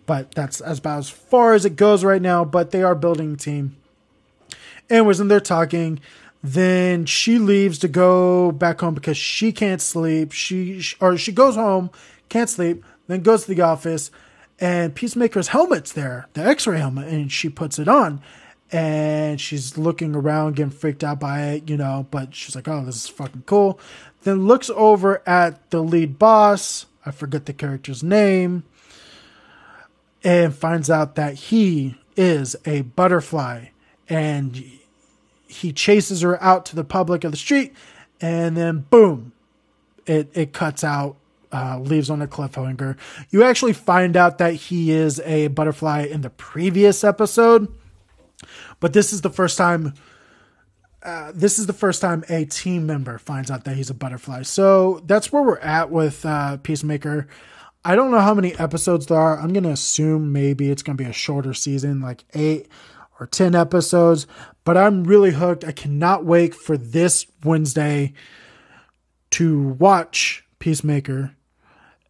But 0.06 0.32
that's 0.32 0.60
as 0.60 0.78
about 0.78 0.98
as 0.98 1.10
far 1.10 1.54
as 1.54 1.64
it 1.64 1.76
goes 1.76 2.04
right 2.04 2.20
now. 2.20 2.44
But 2.44 2.72
they 2.72 2.82
are 2.82 2.94
building 2.94 3.36
team. 3.36 3.76
And 4.90 5.06
was 5.06 5.18
in 5.18 5.28
there 5.28 5.40
talking. 5.40 5.98
Then 6.46 7.06
she 7.06 7.38
leaves 7.38 7.78
to 7.78 7.88
go 7.88 8.52
back 8.52 8.82
home 8.82 8.92
because 8.92 9.16
she 9.16 9.50
can't 9.50 9.80
sleep. 9.80 10.32
She 10.32 10.82
or 11.00 11.16
she 11.16 11.32
goes 11.32 11.54
home, 11.54 11.90
can't 12.28 12.50
sleep, 12.50 12.84
then 13.06 13.22
goes 13.22 13.46
to 13.46 13.54
the 13.54 13.62
office, 13.62 14.10
and 14.60 14.94
Peacemaker's 14.94 15.48
helmet's 15.48 15.92
there, 15.92 16.28
the 16.34 16.46
X-ray 16.46 16.78
helmet, 16.78 17.08
and 17.08 17.32
she 17.32 17.48
puts 17.48 17.78
it 17.78 17.88
on 17.88 18.20
and 18.70 19.40
she's 19.40 19.78
looking 19.78 20.14
around, 20.14 20.56
getting 20.56 20.70
freaked 20.70 21.02
out 21.02 21.18
by 21.18 21.42
it, 21.44 21.70
you 21.70 21.78
know, 21.78 22.06
but 22.10 22.34
she's 22.34 22.54
like, 22.54 22.68
oh, 22.68 22.84
this 22.84 23.04
is 23.04 23.08
fucking 23.08 23.44
cool. 23.46 23.80
Then 24.22 24.46
looks 24.46 24.68
over 24.68 25.22
at 25.26 25.70
the 25.70 25.82
lead 25.82 26.18
boss, 26.18 26.84
I 27.06 27.10
forget 27.10 27.46
the 27.46 27.52
character's 27.54 28.02
name, 28.02 28.64
and 30.22 30.54
finds 30.54 30.90
out 30.90 31.14
that 31.14 31.34
he 31.34 31.96
is 32.16 32.54
a 32.66 32.82
butterfly 32.82 33.66
and 34.08 34.62
he 35.46 35.72
chases 35.72 36.22
her 36.22 36.42
out 36.42 36.66
to 36.66 36.76
the 36.76 36.84
public 36.84 37.24
of 37.24 37.30
the 37.30 37.36
street 37.36 37.74
and 38.20 38.56
then 38.56 38.80
boom 38.90 39.32
it 40.06 40.30
it 40.34 40.52
cuts 40.52 40.84
out 40.84 41.16
uh, 41.52 41.78
leaves 41.78 42.10
on 42.10 42.20
a 42.20 42.26
cliffhanger 42.26 42.96
you 43.30 43.44
actually 43.44 43.72
find 43.72 44.16
out 44.16 44.38
that 44.38 44.54
he 44.54 44.90
is 44.90 45.20
a 45.20 45.46
butterfly 45.48 46.02
in 46.02 46.20
the 46.22 46.30
previous 46.30 47.04
episode 47.04 47.72
but 48.80 48.92
this 48.92 49.12
is 49.12 49.22
the 49.22 49.30
first 49.30 49.56
time. 49.58 49.94
Uh, 51.02 51.32
this 51.34 51.58
is 51.58 51.66
the 51.66 51.72
first 51.74 52.00
time 52.00 52.24
a 52.28 52.46
team 52.46 52.86
member 52.86 53.18
finds 53.18 53.50
out 53.50 53.64
that 53.64 53.76
he's 53.76 53.90
a 53.90 53.94
butterfly. 53.94 54.42
So 54.42 55.02
that's 55.04 55.30
where 55.32 55.42
we're 55.42 55.58
at 55.58 55.90
with 55.90 56.24
uh, 56.24 56.56
Peacemaker. 56.58 57.26
I 57.84 57.94
don't 57.94 58.10
know 58.10 58.20
how 58.20 58.32
many 58.32 58.54
episodes 58.58 59.06
there 59.06 59.18
are. 59.18 59.38
I'm 59.38 59.52
going 59.52 59.64
to 59.64 59.70
assume 59.70 60.32
maybe 60.32 60.70
it's 60.70 60.82
going 60.82 60.96
to 60.96 61.04
be 61.04 61.08
a 61.08 61.12
shorter 61.12 61.52
season, 61.52 62.00
like 62.00 62.24
eight 62.32 62.68
or 63.20 63.26
10 63.26 63.54
episodes. 63.54 64.26
But 64.64 64.76
I'm 64.76 65.04
really 65.04 65.32
hooked. 65.32 65.64
I 65.64 65.72
cannot 65.72 66.24
wait 66.24 66.54
for 66.54 66.76
this 66.76 67.26
Wednesday 67.44 68.12
to 69.30 69.68
watch 69.68 70.44
Peacemaker 70.58 71.34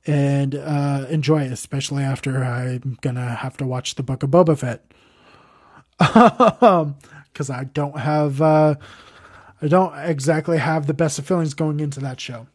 and 0.07 0.55
uh, 0.55 1.07
enjoy 1.09 1.43
it, 1.43 1.53
especially 1.53 2.03
after 2.03 2.45
I'm 2.45 2.99
going 3.01 3.17
to 3.17 3.23
have 3.23 3.57
to 3.59 3.67
watch 3.67 3.95
the 3.95 4.03
Book 4.03 4.23
of 4.23 4.31
Boba 4.31 4.59
Fett 4.59 4.85
because 5.99 6.61
um, 7.51 7.55
I 7.57 7.65
don't 7.65 7.99
have 7.99 8.43
uh, 8.43 8.75
I 9.63 9.69
don't 9.69 9.97
exactly 9.99 10.59
have 10.59 10.87
the 10.87 10.95
best 10.95 11.19
of 11.19 11.27
feelings 11.27 11.55
going 11.55 11.81
into 11.81 12.01
that 12.01 12.21
show. 12.21 12.47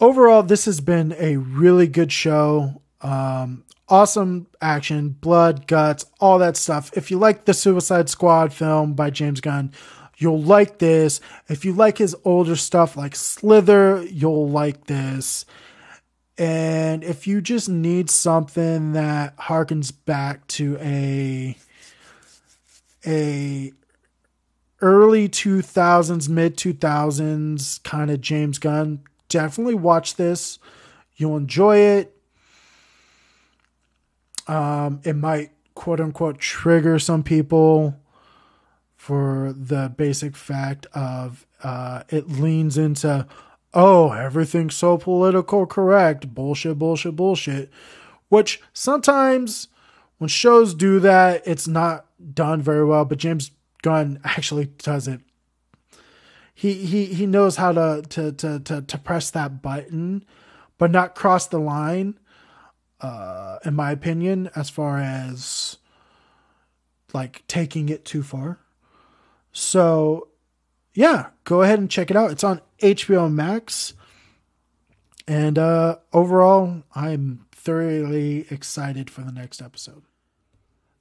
Overall, 0.00 0.42
this 0.42 0.64
has 0.64 0.80
been 0.80 1.14
a 1.18 1.36
really 1.36 1.86
good 1.86 2.10
show. 2.10 2.82
Um, 3.00 3.64
awesome 3.92 4.46
action, 4.62 5.10
blood, 5.10 5.66
guts, 5.66 6.06
all 6.18 6.38
that 6.38 6.56
stuff. 6.56 6.90
If 6.96 7.10
you 7.10 7.18
like 7.18 7.44
the 7.44 7.52
Suicide 7.52 8.08
Squad 8.08 8.50
film 8.50 8.94
by 8.94 9.10
James 9.10 9.42
Gunn, 9.42 9.70
you'll 10.16 10.40
like 10.40 10.78
this. 10.78 11.20
If 11.46 11.66
you 11.66 11.74
like 11.74 11.98
his 11.98 12.16
older 12.24 12.56
stuff 12.56 12.96
like 12.96 13.14
Slither, 13.14 14.02
you'll 14.04 14.48
like 14.48 14.86
this. 14.86 15.44
And 16.38 17.04
if 17.04 17.26
you 17.26 17.42
just 17.42 17.68
need 17.68 18.08
something 18.08 18.92
that 18.92 19.36
harkens 19.36 19.92
back 20.06 20.46
to 20.48 20.78
a 20.80 21.54
a 23.06 23.72
early 24.80 25.28
2000s, 25.28 26.30
mid 26.30 26.56
2000s 26.56 27.82
kind 27.82 28.10
of 28.10 28.22
James 28.22 28.58
Gunn, 28.58 29.00
definitely 29.28 29.74
watch 29.74 30.14
this. 30.14 30.58
You'll 31.14 31.36
enjoy 31.36 31.76
it. 31.76 32.16
Um, 34.46 35.00
it 35.04 35.14
might 35.14 35.50
quote 35.74 36.00
unquote 36.00 36.38
trigger 36.38 36.98
some 36.98 37.22
people 37.22 37.98
for 38.96 39.54
the 39.56 39.92
basic 39.96 40.36
fact 40.36 40.86
of 40.94 41.46
uh, 41.62 42.02
it 42.08 42.28
leans 42.28 42.78
into 42.78 43.26
oh, 43.74 44.12
everything's 44.12 44.76
so 44.76 44.98
political 44.98 45.66
correct, 45.66 46.34
bullshit, 46.34 46.78
bullshit, 46.78 47.16
bullshit. 47.16 47.70
Which 48.28 48.60
sometimes 48.72 49.68
when 50.18 50.28
shows 50.28 50.74
do 50.74 51.00
that, 51.00 51.42
it's 51.46 51.66
not 51.66 52.06
done 52.34 52.62
very 52.62 52.84
well, 52.84 53.04
but 53.04 53.18
James 53.18 53.50
Gunn 53.82 54.20
actually 54.24 54.66
does 54.66 55.08
it. 55.08 55.20
He 56.54 56.74
he 56.74 57.06
he 57.06 57.26
knows 57.26 57.56
how 57.56 57.72
to 57.72 58.02
to 58.10 58.32
to 58.32 58.60
to, 58.60 58.82
to 58.82 58.98
press 58.98 59.30
that 59.30 59.62
button, 59.62 60.24
but 60.78 60.90
not 60.90 61.14
cross 61.14 61.46
the 61.46 61.58
line. 61.58 62.18
Uh, 63.02 63.58
in 63.64 63.74
my 63.74 63.90
opinion, 63.90 64.48
as 64.54 64.70
far 64.70 64.98
as 64.98 65.78
like 67.12 67.42
taking 67.48 67.88
it 67.88 68.04
too 68.04 68.22
far. 68.22 68.60
So 69.52 70.28
yeah, 70.94 71.30
go 71.44 71.62
ahead 71.62 71.78
and 71.78 71.90
check 71.90 72.10
it 72.10 72.16
out. 72.16 72.30
It's 72.30 72.44
on 72.44 72.60
HBO 72.80 73.32
Max. 73.32 73.94
And 75.26 75.58
uh, 75.58 75.96
overall, 76.12 76.82
I'm 76.94 77.46
thoroughly 77.52 78.46
excited 78.50 79.08
for 79.08 79.22
the 79.22 79.32
next 79.32 79.62
episode. 79.62 80.02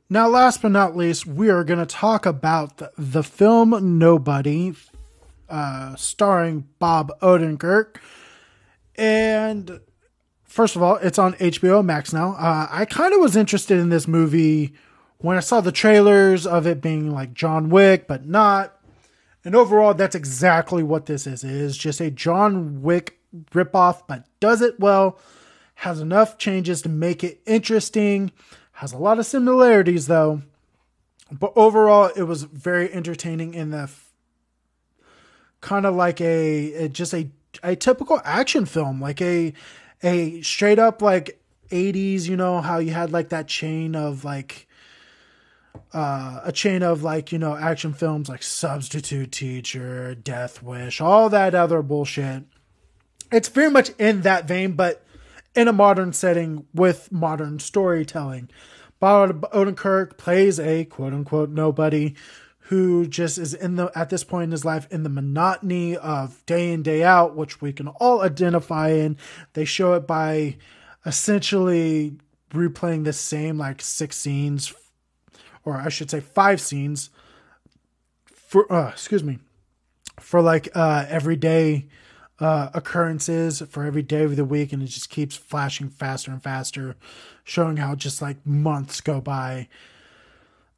Now, 0.10 0.28
last 0.28 0.62
but 0.62 0.72
not 0.72 0.96
least, 0.96 1.26
we 1.26 1.50
are 1.50 1.64
going 1.64 1.80
to 1.80 1.86
talk 1.86 2.26
about 2.26 2.78
the, 2.78 2.92
the 2.98 3.24
film 3.24 3.98
Nobody, 3.98 4.74
uh, 5.50 5.96
starring 5.96 6.68
Bob 6.80 7.12
Odenkirk. 7.22 7.96
And 8.96 9.80
first 10.52 10.76
of 10.76 10.84
all, 10.84 10.98
it's 10.98 11.18
on 11.18 11.34
HBO 11.36 11.84
Max 11.84 12.12
now. 12.12 12.34
Uh, 12.34 12.68
I 12.70 12.86
kind 12.86 13.14
of 13.14 13.22
was 13.22 13.38
interested 13.38 13.80
in 13.80 13.90
this 13.90 14.08
movie 14.08 14.74
when 15.20 15.38
I 15.38 15.40
saw 15.40 15.62
the 15.62 15.72
trailers 15.72 16.46
of 16.46 16.68
it 16.68 16.82
being 16.82 17.10
like 17.12 17.34
John 17.34 17.70
Wick, 17.70 18.06
but 18.06 18.28
not. 18.28 18.78
And 19.46 19.56
overall, 19.56 19.94
that's 19.94 20.14
exactly 20.16 20.84
what 20.84 21.06
this 21.06 21.26
is. 21.26 21.44
It 21.44 21.52
is 21.52 21.78
just 21.78 22.02
a 22.02 22.12
John 22.12 22.82
Wick 22.82 23.20
ripoff, 23.52 24.04
but 24.08 24.26
does 24.40 24.62
it 24.62 24.80
well, 24.80 25.18
has 25.76 26.02
enough 26.02 26.38
changes 26.38 26.82
to 26.82 26.90
make 26.90 27.24
it 27.24 27.42
interesting, 27.46 28.32
has 28.74 28.92
a 28.92 28.98
lot 28.98 29.20
of 29.20 29.26
similarities 29.26 30.08
though. 30.08 30.42
But 31.32 31.54
overall, 31.56 32.12
it 32.14 32.24
was 32.24 32.44
very 32.44 32.92
entertaining 32.94 33.54
in 33.54 33.70
the 33.70 33.84
f- 33.84 34.12
kind 35.62 35.86
of 35.86 35.96
like 35.96 36.20
a, 36.20 36.74
a 36.74 36.90
just 36.90 37.14
a 37.14 37.30
a 37.64 37.76
typical 37.76 38.22
action 38.26 38.66
film, 38.66 39.02
like 39.02 39.22
a 39.22 39.54
a 40.04 40.42
straight 40.42 40.80
up 40.80 41.02
like 41.02 41.42
80s, 41.70 42.28
you 42.28 42.38
know, 42.38 42.62
how 42.62 42.80
you 42.80 42.92
had 42.92 43.12
like 43.12 43.30
that 43.30 43.48
chain 43.48 43.96
of 43.96 44.24
like 44.26 44.68
uh, 45.94 46.42
a 46.44 46.52
chain 46.52 46.84
of 46.84 47.04
like 47.04 47.32
you 47.32 47.40
know 47.40 47.56
action 47.56 47.94
films 47.94 48.30
like 48.30 48.44
Substitute 48.44 49.32
Teacher, 49.32 50.16
Death 50.16 50.62
Wish, 50.62 51.02
all 51.02 51.30
that 51.30 51.56
other 51.56 51.82
bullshit. 51.82 52.44
It's 53.32 53.48
very 53.48 53.72
much 53.72 53.92
in 53.98 54.22
that 54.22 54.48
vein, 54.48 54.74
but 54.74 55.06
in 55.56 55.68
a 55.68 55.74
modern 55.74 56.14
setting 56.14 56.66
with 56.74 57.12
modern 57.12 57.60
storytelling. 57.60 58.50
Bob 59.00 59.50
Odenkirk 59.52 60.18
plays 60.18 60.60
a 60.60 60.86
quote 60.86 61.14
unquote 61.14 61.50
nobody 61.50 62.16
who 62.72 63.06
just 63.06 63.38
is 63.38 63.54
in 63.54 63.76
the 63.76 63.92
at 63.96 64.10
this 64.10 64.24
point 64.24 64.46
in 64.46 64.52
his 64.52 64.64
life 64.64 64.88
in 64.90 65.04
the 65.04 65.10
monotony 65.10 65.98
of 65.98 66.42
day 66.46 66.72
in 66.72 66.82
day 66.82 67.04
out, 67.04 67.36
which 67.36 67.60
we 67.60 67.74
can 67.74 67.90
all 67.90 68.22
identify 68.22 68.88
in. 68.92 69.18
They 69.52 69.66
show 69.66 69.92
it 69.96 70.08
by 70.08 70.56
essentially 71.06 72.16
replaying 72.52 73.04
the 73.04 73.12
same 73.12 73.58
like 73.58 73.82
six 73.82 74.16
scenes 74.16 74.74
or 75.66 75.76
I 75.76 75.90
should 75.90 76.10
say 76.10 76.22
five 76.22 76.62
scenes 76.62 77.10
for 78.24 78.72
uh, 78.72 78.88
excuse 78.88 79.22
me 79.22 79.40
for 80.18 80.42
like 80.42 80.70
uh, 80.74 81.06
everyday 81.10 81.90
uh, 82.40 82.70
occurrences 82.74 83.62
for 83.70 83.84
every 83.84 84.02
day 84.02 84.24
of 84.24 84.38
the 84.38 84.46
week, 84.46 84.72
and 84.72 84.82
it 84.82 84.86
just 84.86 85.10
keeps 85.10 85.36
flashing 85.36 85.90
faster 85.90 86.32
and 86.32 86.42
faster, 86.42 86.96
showing 87.44 87.76
how 87.76 87.96
just 87.96 88.22
like 88.22 88.46
months 88.46 89.02
go 89.02 89.20
by. 89.20 89.68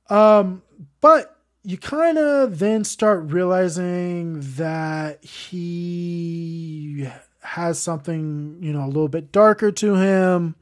Um, 0.09 0.63
but 0.99 1.37
you 1.63 1.77
kind 1.77 2.17
of 2.17 2.59
then 2.59 2.83
start 2.83 3.31
realizing 3.31 4.41
that 4.57 5.23
he 5.23 7.07
has 7.41 7.79
something, 7.79 8.57
you 8.61 8.73
know, 8.73 8.83
a 8.83 8.87
little 8.87 9.07
bit 9.07 9.31
darker 9.31 9.71
to 9.71 9.95
him. 9.95 10.55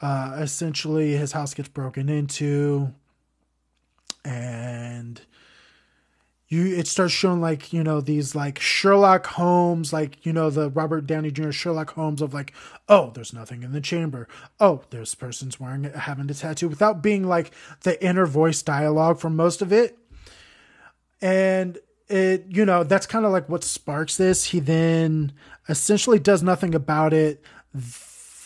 Uh, 0.00 0.38
essentially, 0.40 1.12
his 1.12 1.32
house 1.32 1.54
gets 1.54 1.68
broken 1.68 2.08
into, 2.08 2.92
and 4.24 5.20
you 6.48 6.74
it 6.74 6.86
starts 6.88 7.12
showing 7.12 7.40
like 7.40 7.72
you 7.72 7.84
know 7.84 8.00
these 8.00 8.34
like 8.34 8.58
Sherlock 8.58 9.26
Holmes, 9.26 9.92
like 9.92 10.24
you 10.24 10.32
know 10.32 10.50
the 10.50 10.68
Robert 10.70 11.06
Downey 11.06 11.30
Jr. 11.30 11.50
Sherlock 11.50 11.92
Holmes 11.92 12.20
of 12.20 12.34
like, 12.34 12.52
oh, 12.88 13.10
there's 13.14 13.32
nothing 13.32 13.62
in 13.62 13.72
the 13.72 13.80
chamber. 13.80 14.26
Oh, 14.58 14.82
there's 14.90 15.14
person's 15.14 15.60
wearing 15.60 15.84
having 15.84 16.30
a 16.30 16.34
tattoo 16.34 16.68
without 16.68 17.02
being 17.02 17.26
like 17.26 17.52
the 17.82 18.02
inner 18.04 18.26
voice 18.26 18.62
dialogue 18.62 19.20
for 19.20 19.30
most 19.30 19.62
of 19.62 19.70
it, 19.72 19.98
and 21.20 21.78
it 22.08 22.46
you 22.48 22.64
know 22.64 22.82
that's 22.82 23.06
kind 23.06 23.24
of 23.24 23.32
like 23.32 23.48
what 23.48 23.64
sparks 23.64 24.16
this. 24.16 24.44
He 24.46 24.60
then 24.60 25.32
essentially 25.68 26.18
does 26.18 26.42
nothing 26.42 26.74
about 26.74 27.12
it. 27.12 27.42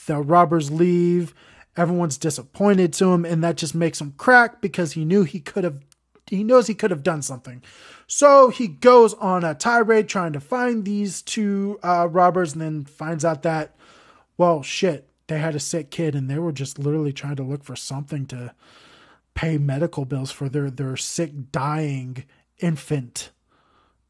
The 0.06 0.18
robbers 0.18 0.70
leave 0.70 1.34
Everyone's 1.76 2.18
disappointed 2.18 2.92
to 2.94 3.12
him, 3.12 3.24
and 3.24 3.42
that 3.42 3.56
just 3.56 3.74
makes 3.74 4.00
him 4.00 4.14
crack 4.16 4.60
because 4.60 4.92
he 4.92 5.04
knew 5.04 5.24
he 5.24 5.40
could 5.40 5.64
have, 5.64 5.80
he 6.26 6.44
knows 6.44 6.68
he 6.68 6.74
could 6.74 6.92
have 6.92 7.02
done 7.02 7.20
something. 7.20 7.62
So 8.06 8.50
he 8.50 8.68
goes 8.68 9.14
on 9.14 9.42
a 9.42 9.54
tirade 9.54 10.08
trying 10.08 10.32
to 10.34 10.40
find 10.40 10.84
these 10.84 11.20
two 11.20 11.80
uh, 11.82 12.06
robbers, 12.08 12.52
and 12.52 12.62
then 12.62 12.84
finds 12.84 13.24
out 13.24 13.42
that, 13.42 13.74
well, 14.38 14.62
shit, 14.62 15.08
they 15.26 15.38
had 15.38 15.56
a 15.56 15.60
sick 15.60 15.90
kid, 15.90 16.14
and 16.14 16.30
they 16.30 16.38
were 16.38 16.52
just 16.52 16.78
literally 16.78 17.12
trying 17.12 17.36
to 17.36 17.42
look 17.42 17.64
for 17.64 17.74
something 17.74 18.26
to 18.26 18.54
pay 19.34 19.58
medical 19.58 20.04
bills 20.04 20.30
for 20.30 20.48
their 20.48 20.70
their 20.70 20.96
sick, 20.96 21.50
dying 21.50 22.24
infant 22.58 23.30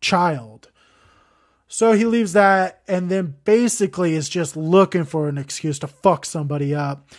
child. 0.01 0.71
So 1.67 1.93
he 1.93 2.05
leaves 2.05 2.35
that 2.35 2.83
and 2.87 3.11
then 3.11 3.37
basically 3.45 4.15
is 4.15 4.29
just 4.29 4.57
looking 4.57 5.05
for 5.05 5.29
an 5.29 5.39
excuse 5.39 5.79
to 5.81 5.89
fuck 5.89 6.25
somebody 6.25 6.75
up. 6.75 7.11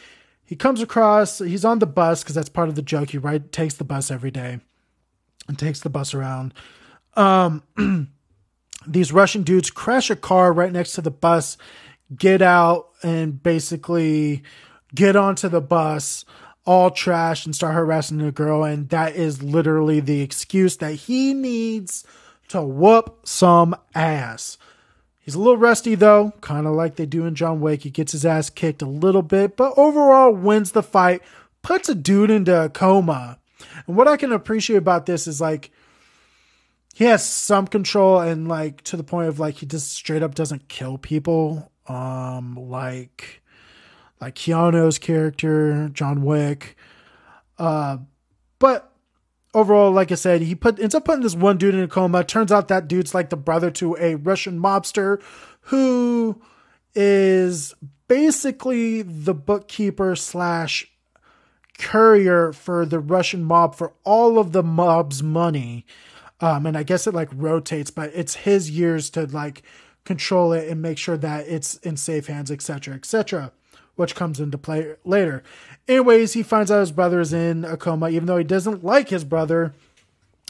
He 0.45 0.55
comes 0.55 0.81
across 0.81 1.39
he's 1.39 1.65
on 1.65 1.79
the 1.79 1.87
bus 1.87 2.23
because 2.23 2.35
that's 2.35 2.49
part 2.49 2.69
of 2.69 2.75
the 2.75 2.81
joke. 2.81 3.09
He 3.09 3.17
right 3.17 3.51
takes 3.51 3.73
the 3.75 3.83
bus 3.83 4.11
every 4.11 4.31
day 4.31 4.59
and 5.47 5.59
takes 5.59 5.81
the 5.81 5.89
bus 5.89 6.13
around. 6.13 6.53
Um 7.15 7.63
these 8.87 9.11
russian 9.11 9.41
dudes 9.41 9.71
crash 9.71 10.11
a 10.11 10.15
car 10.15 10.53
right 10.53 10.71
next 10.71 10.93
to 10.93 11.01
the 11.01 11.09
bus 11.09 11.57
get 12.15 12.41
out 12.41 12.89
and 13.01 13.41
basically 13.41 14.43
get 14.93 15.15
onto 15.15 15.49
the 15.49 15.61
bus 15.61 16.23
all 16.65 16.89
trash 16.89 17.45
and 17.45 17.55
start 17.55 17.75
harassing 17.75 18.17
the 18.17 18.31
girl 18.31 18.63
and 18.63 18.89
that 18.89 19.15
is 19.15 19.43
literally 19.43 19.99
the 19.99 20.21
excuse 20.21 20.77
that 20.77 20.93
he 20.93 21.33
needs 21.33 22.03
to 22.47 22.61
whoop 22.61 23.19
some 23.23 23.75
ass 23.93 24.57
He's 25.25 25.33
a 25.33 25.39
little 25.39 25.57
rusty 25.57 25.95
though, 25.95 26.33
kind 26.41 26.67
of 26.67 26.75
like 26.75 26.97
they 26.97 27.07
do 27.07 27.25
in 27.25 27.33
John 27.33 27.59
Wick. 27.59 27.81
He 27.81 27.89
gets 27.89 28.11
his 28.11 28.27
ass 28.27 28.51
kicked 28.51 28.83
a 28.83 28.87
little 28.87 29.23
bit, 29.23 29.57
but 29.57 29.73
overall 29.75 30.31
wins 30.31 30.71
the 30.71 30.83
fight, 30.83 31.23
puts 31.63 31.89
a 31.89 31.95
dude 31.95 32.29
into 32.29 32.65
a 32.65 32.69
coma. 32.69 33.39
And 33.87 33.97
what 33.97 34.07
I 34.07 34.17
can 34.17 34.31
appreciate 34.31 34.75
about 34.75 35.07
this 35.07 35.25
is 35.25 35.41
like 35.41 35.71
he 36.93 37.05
has 37.05 37.27
some 37.27 37.65
control 37.65 38.19
and 38.19 38.47
like 38.47 38.83
to 38.83 38.97
the 38.97 39.03
point 39.03 39.27
of 39.27 39.39
like 39.39 39.55
he 39.55 39.65
just 39.65 39.93
straight 39.93 40.21
up 40.21 40.35
doesn't 40.35 40.67
kill 40.67 40.99
people. 40.99 41.71
Um 41.87 42.53
like 42.55 43.41
like 44.21 44.35
Keanu's 44.35 44.97
character, 44.97 45.89
John 45.89 46.23
Wick. 46.23 46.75
Uh 47.57 47.97
but 48.59 48.91
overall, 49.53 49.91
like 49.91 50.11
I 50.11 50.15
said, 50.15 50.41
he 50.41 50.53
put 50.53 50.79
ends 50.79 50.93
up 50.93 51.05
putting 51.05 51.23
this 51.23 51.35
one 51.35 51.57
dude 51.57 51.73
in 51.75 51.81
a 51.81 51.87
coma. 51.87 52.23
Turns 52.23 52.51
out 52.51 52.67
that 52.67 52.87
dude's 52.87 53.15
like 53.15 53.29
the 53.29 53.37
brother 53.37 53.71
to 53.71 53.95
a 53.99 54.15
Russian 54.15 54.59
mobster 54.59 55.21
who 55.61 56.41
is 56.93 57.73
basically 58.07 59.01
the 59.01 59.33
bookkeeper 59.33 60.15
slash 60.15 60.87
courier 61.77 62.53
for 62.53 62.85
the 62.85 62.99
Russian 62.99 63.43
mob 63.43 63.75
for 63.75 63.93
all 64.03 64.37
of 64.37 64.51
the 64.51 64.63
mob's 64.63 65.23
money. 65.23 65.85
Um, 66.41 66.65
and 66.65 66.77
I 66.77 66.83
guess 66.83 67.07
it 67.07 67.13
like 67.13 67.29
rotates, 67.33 67.91
but 67.91 68.11
it's 68.13 68.35
his 68.35 68.69
years 68.69 69.09
to 69.11 69.25
like 69.25 69.63
control 70.03 70.53
it 70.53 70.69
and 70.69 70.81
make 70.81 70.97
sure 70.97 71.17
that 71.17 71.47
it's 71.47 71.77
in 71.77 71.97
safe 71.97 72.27
hands, 72.27 72.51
etc., 72.51 72.93
etc 72.93 73.51
which 73.95 74.15
comes 74.15 74.39
into 74.39 74.57
play 74.57 74.95
later. 75.03 75.43
Anyways, 75.87 76.33
he 76.33 76.43
finds 76.43 76.71
out 76.71 76.79
his 76.79 76.91
brother 76.91 77.19
is 77.19 77.33
in 77.33 77.63
a 77.65 77.77
coma, 77.77 78.09
even 78.09 78.25
though 78.25 78.37
he 78.37 78.43
doesn't 78.43 78.83
like 78.83 79.09
his 79.09 79.23
brother. 79.23 79.73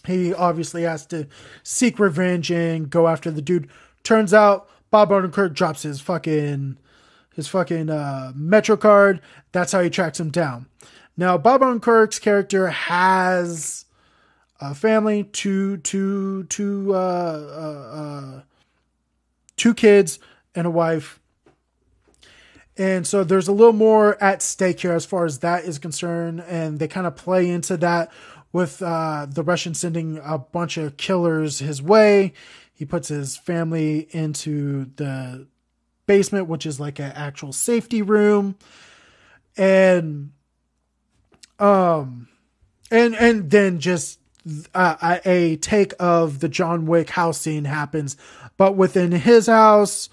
He 0.06 0.34
obviously 0.34 0.84
has 0.84 1.06
to 1.08 1.28
seek 1.64 2.00
revenge 2.00 2.52
and 2.52 2.90
go 2.90 3.08
after 3.08 3.32
the 3.32 3.42
dude. 3.42 3.70
Turns 4.04 4.34
out 4.34 4.70
Bob 4.92 5.10
Odenkirk 5.10 5.54
drops 5.54 5.84
his 5.84 6.00
fucking 6.00 6.78
his 7.36 7.48
fucking 7.48 7.90
uh, 7.90 8.32
Metro 8.36 8.78
card. 8.78 9.20
That's 9.52 9.72
how 9.72 9.82
he 9.82 9.90
tracks 9.90 10.20
him 10.20 10.30
down. 10.30 10.68
Now, 11.18 11.38
Bob 11.38 11.62
Odenkirk's 11.62 12.20
character 12.20 12.70
has 12.70 13.86
a 14.60 14.74
family, 14.74 15.24
two, 15.24 15.78
two, 15.78 16.46
two, 16.46 16.94
uh, 16.94 16.98
uh, 16.98 17.98
uh 17.98 18.42
two 19.58 19.74
kids, 19.74 20.20
and 20.54 20.66
a 20.66 20.70
wife. 20.70 21.20
And 22.78 23.08
so 23.08 23.24
there's 23.24 23.48
a 23.48 23.54
little 23.54 23.74
more 23.74 24.22
at 24.22 24.42
stake 24.42 24.82
here 24.82 24.94
as 24.94 25.06
far 25.06 25.26
as 25.26 25.40
that 25.40 25.64
is 25.64 25.80
concerned. 25.80 26.42
And 26.42 26.80
they 26.80 26.88
kind 26.88 27.08
of 27.08 27.16
play 27.16 27.50
into 27.50 27.78
that 27.78 28.12
with 28.52 28.82
uh, 28.82 29.28
the 29.30 29.44
Russian 29.44 29.74
sending 29.74 30.20
a 30.24 30.38
bunch 30.38 30.78
of 30.78 30.98
killers 30.98 31.60
his 31.60 31.82
way. 31.82 32.34
He 32.74 32.86
puts 32.86 33.08
his 33.08 33.38
family 33.38 34.08
into 34.12 34.92
the 34.98 35.48
basement, 36.06 36.48
which 36.48 36.66
is 36.66 36.80
like 36.80 37.00
an 37.00 37.12
actual 37.14 37.54
safety 37.54 38.02
room. 38.02 38.56
And 39.58 40.32
um 41.58 42.28
and 42.92 43.16
and 43.16 43.50
then 43.50 43.80
just 43.80 44.20
uh, 44.74 45.20
a 45.26 45.56
take 45.58 45.94
of 46.00 46.40
the 46.40 46.50
John 46.50 46.86
Wick 46.86 47.10
house 47.10 47.40
scene 47.40 47.66
happens, 47.66 48.16
but 48.58 48.76
within 48.76 49.12
his 49.12 49.48
house, 49.48 50.10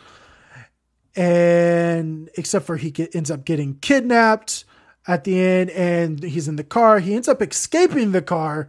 and 1.14 2.30
except 2.36 2.66
for 2.66 2.76
he 2.76 2.90
get, 2.90 3.14
ends 3.14 3.30
up 3.30 3.44
getting 3.44 3.76
kidnapped 3.76 4.64
at 5.06 5.24
the 5.24 5.38
end 5.38 5.70
and 5.70 6.22
he's 6.22 6.48
in 6.48 6.56
the 6.56 6.64
car. 6.64 7.00
He 7.00 7.14
ends 7.14 7.28
up 7.28 7.42
escaping 7.42 8.12
the 8.12 8.22
car 8.22 8.68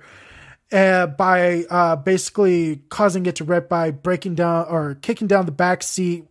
uh, 0.71 1.07
by 1.07 1.65
uh, 1.69 1.95
basically 1.95 2.81
causing 2.89 3.25
it 3.25 3.35
to 3.37 3.43
wreck 3.43 3.69
by 3.69 3.91
breaking 3.91 4.35
down 4.35 4.65
or 4.67 4.95
kicking 4.95 5.27
down 5.27 5.45
the 5.45 5.51
back 5.51 5.83
seat 5.83 6.25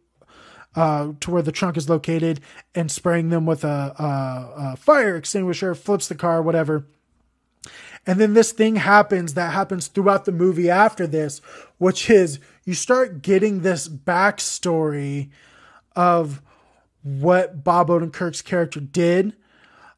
uh, 0.75 1.13
to 1.21 1.31
where 1.31 1.43
the 1.43 1.53
trunk 1.53 1.77
is 1.77 1.89
located 1.89 2.41
and 2.75 2.91
spraying 2.91 3.29
them 3.29 3.47
with 3.47 3.63
a, 3.65 3.69
a, 3.69 4.73
a 4.73 4.77
fire 4.77 5.17
extinguisher 5.17 5.75
flips 5.75 6.09
the 6.09 6.15
car 6.15 6.43
whatever. 6.43 6.87
And 8.05 8.21
then 8.21 8.35
this 8.35 8.51
thing 8.51 8.77
happens 8.77 9.35
that 9.35 9.53
happens 9.53 9.87
throughout 9.87 10.25
the 10.25 10.33
movie 10.33 10.69
after 10.69 11.07
this 11.07 11.41
which 11.79 12.11
is 12.11 12.41
you 12.65 12.75
start 12.75 13.23
getting 13.23 13.61
this 13.61 13.89
backstory 13.89 15.31
of 15.97 16.43
what 17.03 17.65
Bob 17.65 17.89
Odenkirk's 17.89 18.43
character 18.43 18.81
did 18.81 19.35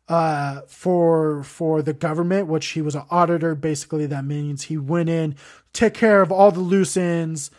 uh, 0.09 0.63
for 0.67 1.43
for 1.43 1.83
the 1.83 1.93
government, 1.93 2.47
which 2.47 2.67
he 2.69 2.83
was 2.83 2.95
an 2.95 3.05
auditor. 3.11 3.55
Basically, 3.55 4.07
that 4.07 4.25
means 4.25 4.65
he 4.65 4.77
went 4.77 5.09
in, 5.09 5.37
took 5.73 5.95
care 5.95 6.23
of 6.23 6.31
all 6.31 6.51
the 6.51 6.61
loose 6.61 6.97
ends, 6.97 7.51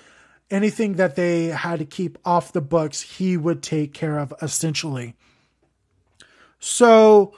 anything 0.49 0.93
that 0.93 1.15
they 1.15 1.45
had 1.45 1.79
to 1.79 1.85
keep 1.85 2.17
off 2.25 2.53
the 2.53 2.61
books, 2.61 3.01
he 3.01 3.37
would 3.37 3.63
take 3.63 3.93
care 3.93 4.19
of 4.19 4.33
essentially. 4.41 5.15
So 6.59 7.33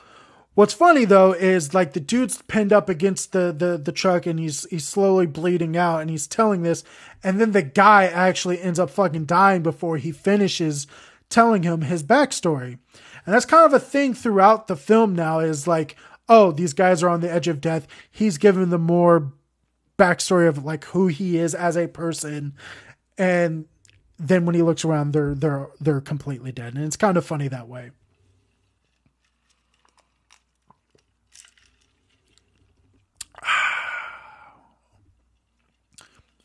What's 0.58 0.74
funny 0.74 1.06
though 1.06 1.34
is 1.34 1.76
like 1.76 1.93
the 1.93 2.00
dude's 2.00 2.41
pinned 2.41 2.74
up 2.74 2.89
against 2.89 3.32
the, 3.32 3.54
the, 3.56 3.78
the 3.78 3.92
truck 3.92 4.25
and 4.25 4.40
he's 4.40 4.67
he's 4.71 4.88
slowly 4.88 5.27
bleeding 5.27 5.77
out 5.77 6.02
and 6.02 6.10
he's 6.10 6.25
telling 6.25 6.63
this 6.63 6.84
and 7.23 7.40
then 7.40 7.52
the 7.52 7.62
guy 7.62 8.06
actually 8.06 8.60
ends 8.60 8.79
up 8.79 8.90
fucking 8.90 9.25
dying 9.25 9.62
before 9.62 9.98
he 9.98 10.12
finishes 10.12 10.88
telling 11.29 11.62
him 11.62 11.81
his 11.81 12.02
backstory. 12.02 12.79
And 13.23 13.36
that's 13.36 13.46
kind 13.46 13.67
of 13.67 13.73
a 13.75 13.79
thing 13.79 14.15
throughout 14.15 14.65
the 14.65 14.75
film 14.75 15.13
now 15.13 15.42
is 15.42 15.67
like, 15.67 15.96
oh, 16.27 16.52
these 16.52 16.73
guys 16.73 17.04
are 17.04 17.10
on 17.10 17.21
the 17.21 17.31
edge 17.31 17.48
of 17.48 17.62
death. 17.62 17.86
He's 18.10 18.40
given 18.40 18.71
them 18.71 18.81
more 18.81 19.34
backstory 20.00 20.48
of 20.48 20.65
like 20.65 20.86
who 20.86 21.06
he 21.06 21.38
is 21.38 21.54
as 21.54 21.77
a 21.77 21.88
person. 21.88 22.56
And 23.15 23.65
then 24.17 24.48
when 24.48 24.56
he 24.56 24.63
looks 24.63 24.84
around, 24.84 25.13
they're 25.13 25.36
they're 25.36 25.67
they're 25.79 26.02
completely 26.02 26.52
dead. 26.52 26.73
And 26.73 26.84
it's 26.84 26.98
kind 26.98 27.15
of 27.15 27.23
funny 27.23 27.48
that 27.48 27.67
way. 27.67 27.92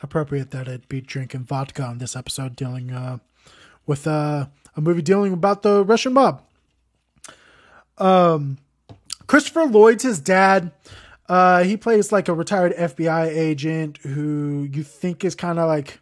Appropriate 0.03 0.51
that 0.51 0.69
I'd 0.69 0.89
be 0.89 1.01
drinking 1.01 1.45
vodka 1.45 1.85
on 1.85 1.99
this 1.99 2.17
episode 2.17 2.57
dealing 2.57 2.91
uh, 2.91 3.19
with 3.87 4.07
uh, 4.07 4.47
a 4.77 4.81
movie 4.81 5.03
dealing 5.03 5.33
about 5.33 5.63
the 5.63 5.85
Russian 5.85 6.13
mob. 6.13 6.43
Um, 7.99 8.59
Christopher 9.27 9.65
Lloyd's 9.65 10.03
his 10.03 10.19
dad. 10.19 10.73
Uh, 11.29 11.63
he 11.63 11.77
plays 11.77 12.11
like 12.11 12.29
a 12.29 12.35
retired 12.35 12.75
FBI 12.75 13.29
agent 13.29 13.99
who 13.99 14.69
you 14.73 14.83
think 14.83 15.25
is 15.25 15.35
kind 15.35 15.59
of 15.59 15.69
like 15.69 16.01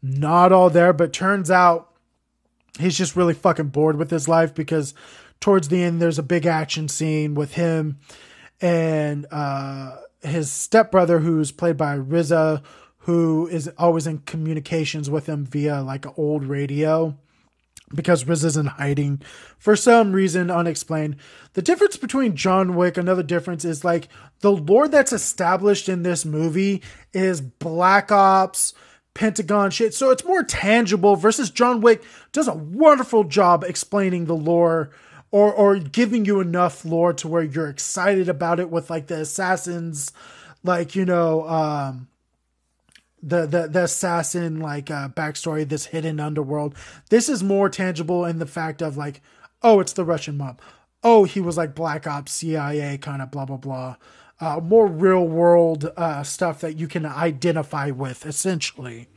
not 0.00 0.52
all 0.52 0.70
there, 0.70 0.92
but 0.92 1.12
turns 1.12 1.50
out 1.50 1.92
he's 2.78 2.96
just 2.96 3.16
really 3.16 3.34
fucking 3.34 3.68
bored 3.68 3.96
with 3.96 4.10
his 4.10 4.28
life 4.28 4.54
because 4.54 4.94
towards 5.40 5.68
the 5.68 5.82
end 5.82 6.00
there's 6.00 6.18
a 6.18 6.22
big 6.22 6.46
action 6.46 6.88
scene 6.88 7.34
with 7.34 7.54
him 7.54 7.98
and 8.60 9.26
uh, 9.30 9.96
his 10.22 10.50
stepbrother 10.50 11.20
who's 11.20 11.52
played 11.52 11.76
by 11.76 11.96
RZA 11.96 12.62
who 13.08 13.46
is 13.46 13.68
always 13.78 14.06
in 14.06 14.18
communications 14.18 15.08
with 15.08 15.26
him 15.26 15.46
via 15.46 15.80
like 15.80 16.04
an 16.04 16.12
old 16.16 16.44
radio 16.44 17.16
because 17.94 18.24
RZA's 18.24 18.56
in 18.56 18.66
hiding 18.66 19.22
for 19.58 19.76
some 19.76 20.12
reason 20.12 20.50
unexplained. 20.50 21.16
The 21.54 21.62
difference 21.62 21.96
between 21.96 22.36
John 22.36 22.74
Wick, 22.74 22.98
another 22.98 23.22
difference 23.22 23.64
is 23.64 23.84
like 23.84 24.08
the 24.40 24.52
lore 24.52 24.88
that's 24.88 25.12
established 25.12 25.88
in 25.88 26.02
this 26.02 26.24
movie 26.24 26.82
is 27.14 27.40
Black 27.40 28.12
Ops, 28.12 28.74
Pentagon 29.14 29.70
shit. 29.70 29.94
So 29.94 30.10
it's 30.10 30.24
more 30.24 30.42
tangible 30.42 31.16
versus 31.16 31.50
John 31.50 31.80
Wick 31.80 32.02
does 32.32 32.46
a 32.46 32.54
wonderful 32.54 33.24
job 33.24 33.64
explaining 33.64 34.26
the 34.26 34.36
lore 34.36 34.90
or 35.30 35.52
or 35.52 35.78
giving 35.78 36.24
you 36.24 36.40
enough 36.40 36.84
lore 36.84 37.12
to 37.12 37.28
where 37.28 37.42
you're 37.42 37.68
excited 37.68 38.28
about 38.28 38.60
it 38.60 38.70
with 38.70 38.90
like 38.90 39.06
the 39.06 39.20
assassins 39.20 40.12
like 40.64 40.94
you 40.94 41.04
know 41.04 41.48
um 41.48 42.08
the 43.22 43.46
the 43.46 43.68
the 43.68 43.84
assassin 43.84 44.60
like 44.60 44.90
uh 44.90 45.08
backstory 45.08 45.68
this 45.68 45.86
hidden 45.86 46.20
underworld. 46.20 46.74
This 47.10 47.28
is 47.28 47.42
more 47.42 47.68
tangible 47.68 48.24
in 48.24 48.38
the 48.38 48.46
fact 48.46 48.80
of 48.80 48.96
like 48.96 49.20
oh 49.62 49.80
it's 49.80 49.92
the 49.92 50.04
russian 50.04 50.36
mob. 50.36 50.60
Oh 51.02 51.24
he 51.24 51.40
was 51.40 51.56
like 51.56 51.74
black 51.74 52.06
ops 52.06 52.32
cia 52.32 52.98
kind 52.98 53.22
of 53.22 53.30
blah 53.30 53.44
blah 53.44 53.56
blah. 53.56 53.96
Uh 54.40 54.60
more 54.60 54.86
real 54.86 55.26
world 55.26 55.90
uh 55.96 56.22
stuff 56.22 56.60
that 56.60 56.76
you 56.76 56.86
can 56.86 57.04
identify 57.04 57.90
with 57.90 58.24
essentially. 58.24 59.08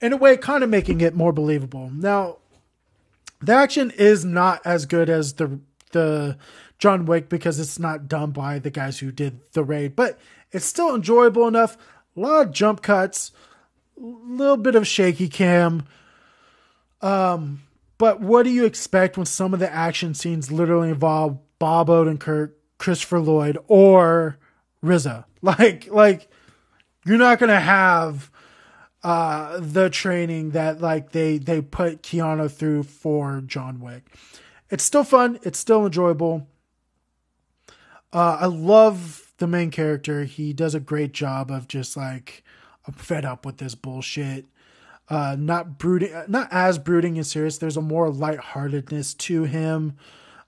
In 0.00 0.12
a 0.12 0.16
way 0.16 0.36
kind 0.36 0.64
of 0.64 0.70
making 0.70 1.00
it 1.00 1.14
more 1.14 1.32
believable. 1.32 1.90
Now 1.90 2.38
the 3.42 3.52
action 3.52 3.90
is 3.90 4.24
not 4.24 4.60
as 4.64 4.86
good 4.86 5.10
as 5.10 5.34
the 5.34 5.60
the 5.92 6.36
john 6.78 7.04
wick 7.04 7.28
because 7.28 7.58
it's 7.58 7.78
not 7.78 8.08
done 8.08 8.30
by 8.30 8.58
the 8.58 8.70
guys 8.70 8.98
who 9.00 9.12
did 9.12 9.40
the 9.52 9.62
raid 9.62 9.94
but 9.94 10.18
it's 10.52 10.64
still 10.64 10.94
enjoyable 10.94 11.46
enough 11.46 11.76
a 12.16 12.20
lot 12.20 12.46
of 12.46 12.52
jump 12.52 12.82
cuts, 12.82 13.32
a 13.96 14.04
little 14.04 14.56
bit 14.56 14.74
of 14.74 14.86
shaky 14.86 15.28
cam. 15.28 15.84
Um, 17.00 17.62
but 17.98 18.20
what 18.20 18.44
do 18.44 18.50
you 18.50 18.64
expect 18.64 19.16
when 19.16 19.26
some 19.26 19.54
of 19.54 19.60
the 19.60 19.72
action 19.72 20.14
scenes 20.14 20.52
literally 20.52 20.90
involve 20.90 21.38
Bob 21.58 21.88
Odenkirk, 21.88 22.52
Christopher 22.78 23.20
Lloyd, 23.20 23.58
or 23.66 24.38
RZA? 24.84 25.24
Like, 25.44 25.88
like 25.88 26.28
you're 27.04 27.18
not 27.18 27.40
gonna 27.40 27.58
have 27.58 28.30
uh 29.02 29.58
the 29.60 29.90
training 29.90 30.50
that 30.50 30.80
like 30.80 31.12
they 31.12 31.38
they 31.38 31.60
put 31.60 32.02
Keanu 32.02 32.50
through 32.50 32.84
for 32.84 33.40
John 33.40 33.80
Wick. 33.80 34.04
It's 34.70 34.84
still 34.84 35.04
fun. 35.04 35.38
It's 35.42 35.58
still 35.58 35.84
enjoyable. 35.84 36.46
Uh, 38.12 38.38
I 38.40 38.46
love 38.46 39.32
the 39.42 39.48
main 39.48 39.72
character, 39.72 40.22
he 40.22 40.52
does 40.52 40.72
a 40.72 40.80
great 40.80 41.12
job 41.12 41.50
of 41.50 41.66
just 41.66 41.96
like 41.96 42.44
I'm 42.86 42.94
fed 42.94 43.24
up 43.24 43.44
with 43.44 43.58
this 43.58 43.74
bullshit. 43.74 44.46
Uh, 45.08 45.34
not 45.36 45.78
brooding, 45.78 46.12
not 46.28 46.46
as 46.52 46.78
brooding 46.78 47.16
and 47.16 47.26
serious. 47.26 47.58
There's 47.58 47.76
a 47.76 47.82
more 47.82 48.08
lightheartedness 48.08 49.14
to 49.14 49.42
him. 49.42 49.96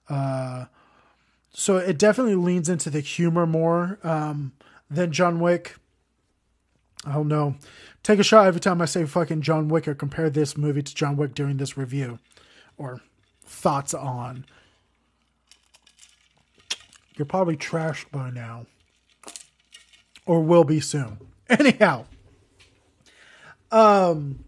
Uh, 0.07 0.65
so 1.51 1.75
it 1.75 1.99
definitely 1.99 2.35
leans 2.35 2.69
into 2.69 2.89
the 2.89 3.01
humor 3.01 3.45
more 3.45 3.99
um, 4.01 4.53
than 4.89 5.11
John 5.11 5.41
Wick. 5.41 5.75
I 7.05 7.11
don't 7.15 7.27
know. 7.27 7.55
Take 8.05 8.19
a 8.19 8.23
shot 8.23 8.45
every 8.45 8.61
time 8.61 8.83
I 8.83 8.85
say 8.85 9.03
fucking 9.03 9.41
John 9.41 9.67
Wick 9.67 9.87
or 9.87 9.95
compare 9.95 10.29
this 10.29 10.55
movie 10.55 10.83
to 10.83 10.93
John 10.93 11.17
Wick 11.17 11.33
during 11.33 11.57
this 11.57 11.75
review 11.75 12.19
or 12.77 13.01
thoughts 13.43 13.95
on. 13.95 14.45
You're 17.17 17.25
probably 17.25 17.57
trashed 17.57 18.11
by 18.11 18.29
now 18.29 18.67
or 20.27 20.43
will 20.43 20.63
be 20.63 20.79
soon. 20.79 21.17
Anyhow, 21.49 22.05
um, 23.71 24.45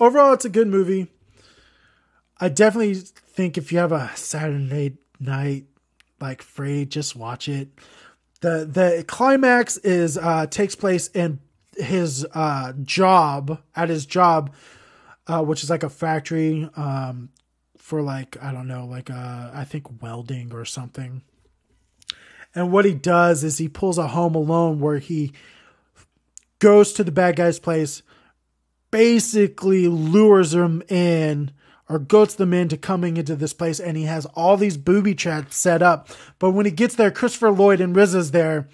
overall, 0.00 0.32
it's 0.32 0.44
a 0.44 0.48
good 0.48 0.66
movie. 0.66 1.06
I 2.40 2.48
definitely 2.48 2.94
think 2.94 3.56
if 3.56 3.70
you 3.70 3.78
have 3.78 3.92
a 3.92 4.10
Saturday 4.16 4.96
night 5.20 5.66
like 6.20 6.42
free, 6.42 6.86
just 6.86 7.14
watch 7.14 7.48
it. 7.48 7.68
the 8.40 8.68
The 8.68 9.04
climax 9.06 9.76
is 9.76 10.18
uh, 10.18 10.46
takes 10.46 10.74
place 10.74 11.06
in 11.06 11.38
his 11.76 12.26
uh, 12.32 12.72
job 12.82 13.60
at 13.74 13.88
his 13.88 14.06
job, 14.06 14.52
uh, 15.26 15.42
which 15.42 15.62
is 15.62 15.70
like 15.70 15.82
a 15.82 15.90
factory 15.90 16.68
um, 16.76 17.30
for 17.78 18.02
like 18.02 18.36
I 18.42 18.52
don't 18.52 18.68
know, 18.68 18.86
like 18.86 19.10
uh, 19.10 19.50
I 19.52 19.64
think 19.64 20.02
welding 20.02 20.52
or 20.52 20.64
something. 20.64 21.22
And 22.54 22.70
what 22.70 22.84
he 22.84 22.94
does 22.94 23.44
is 23.44 23.58
he 23.58 23.68
pulls 23.68 23.98
a 23.98 24.08
home 24.08 24.34
alone 24.34 24.78
where 24.78 24.98
he 24.98 25.32
goes 26.58 26.92
to 26.92 27.04
the 27.04 27.10
bad 27.10 27.36
guy's 27.36 27.58
place, 27.58 28.02
basically 28.90 29.88
lures 29.88 30.50
them 30.50 30.82
in 30.88 31.50
or 31.88 31.98
goats 31.98 32.34
them 32.34 32.52
into 32.52 32.76
coming 32.76 33.16
into 33.16 33.34
this 33.34 33.52
place 33.52 33.80
and 33.80 33.96
he 33.96 34.04
has 34.04 34.26
all 34.26 34.56
these 34.56 34.76
booby 34.76 35.14
traps 35.14 35.56
set 35.56 35.82
up. 35.82 36.08
But 36.38 36.52
when 36.52 36.66
he 36.66 36.72
gets 36.72 36.94
there, 36.94 37.10
Christopher 37.10 37.50
Lloyd 37.50 37.80
and 37.80 37.96
RZA's 37.96 38.30
there 38.30 38.68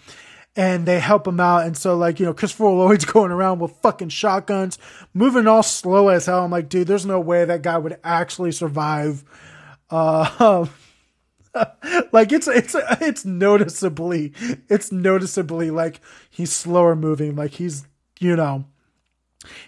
and 0.59 0.86
they 0.86 0.98
help 0.98 1.24
him 1.24 1.38
out. 1.38 1.66
And 1.66 1.76
so 1.78 1.96
like, 1.96 2.18
you 2.18 2.26
know, 2.26 2.34
Christopher 2.34 2.64
Lloyd's 2.64 3.04
going 3.06 3.30
around 3.30 3.61
with 3.61 3.70
fucking 3.80 4.09
shotguns, 4.09 4.76
moving 5.14 5.46
all 5.46 5.62
slow 5.62 6.09
as 6.09 6.26
hell. 6.26 6.44
I'm 6.44 6.50
like, 6.50 6.68
dude, 6.68 6.88
there's 6.88 7.06
no 7.06 7.20
way 7.20 7.44
that 7.44 7.62
guy 7.62 7.78
would 7.78 7.96
actually 8.02 8.50
survive. 8.50 9.24
Uh, 9.88 10.66
like 12.12 12.32
it's 12.32 12.46
it's 12.46 12.76
it's 13.00 13.24
noticeably 13.24 14.32
it's 14.68 14.92
noticeably 14.92 15.70
like 15.70 16.00
he's 16.28 16.52
slower 16.52 16.94
moving 16.94 17.34
like 17.34 17.52
he's 17.52 17.86
you 18.20 18.36
know 18.36 18.64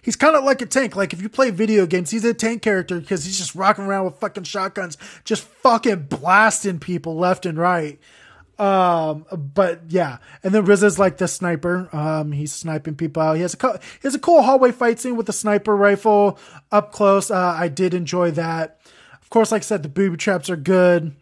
he's 0.02 0.14
kind 0.14 0.36
of 0.36 0.44
like 0.44 0.60
a 0.60 0.66
tank 0.66 0.94
like 0.94 1.12
if 1.14 1.22
you 1.22 1.28
play 1.28 1.50
video 1.50 1.86
games 1.86 2.10
he's 2.10 2.24
a 2.24 2.34
tank 2.34 2.60
character 2.62 3.00
because 3.00 3.24
he's 3.24 3.38
just 3.38 3.54
rocking 3.54 3.86
around 3.86 4.04
with 4.04 4.18
fucking 4.18 4.44
shotguns 4.44 4.98
just 5.24 5.42
fucking 5.42 6.02
blasting 6.02 6.78
people 6.78 7.16
left 7.16 7.46
and 7.46 7.58
right 7.58 7.98
um 8.60 9.24
but 9.32 9.82
yeah. 9.88 10.18
And 10.42 10.54
then 10.54 10.66
RZA's 10.66 10.98
like 10.98 11.16
the 11.16 11.28
sniper. 11.28 11.88
Um 11.92 12.32
he's 12.32 12.52
sniping 12.52 12.94
people 12.96 13.22
out. 13.22 13.36
He 13.36 13.42
has 13.42 13.54
a 13.54 13.56
co- 13.56 13.78
he 13.78 14.02
has 14.02 14.14
a 14.14 14.18
cool 14.18 14.42
hallway 14.42 14.72
fight 14.72 15.00
scene 15.00 15.16
with 15.16 15.26
the 15.26 15.32
sniper 15.32 15.74
rifle 15.74 16.38
up 16.70 16.92
close. 16.92 17.30
Uh, 17.30 17.54
i 17.56 17.68
did 17.68 17.94
enjoy 17.94 18.30
that. 18.32 18.80
Of 19.22 19.30
course 19.30 19.50
like 19.50 19.62
i 19.62 19.64
said 19.64 19.82
the 19.82 19.88
booby 19.88 20.16
traps 20.16 20.50
are 20.50 20.56
good. 20.56 21.14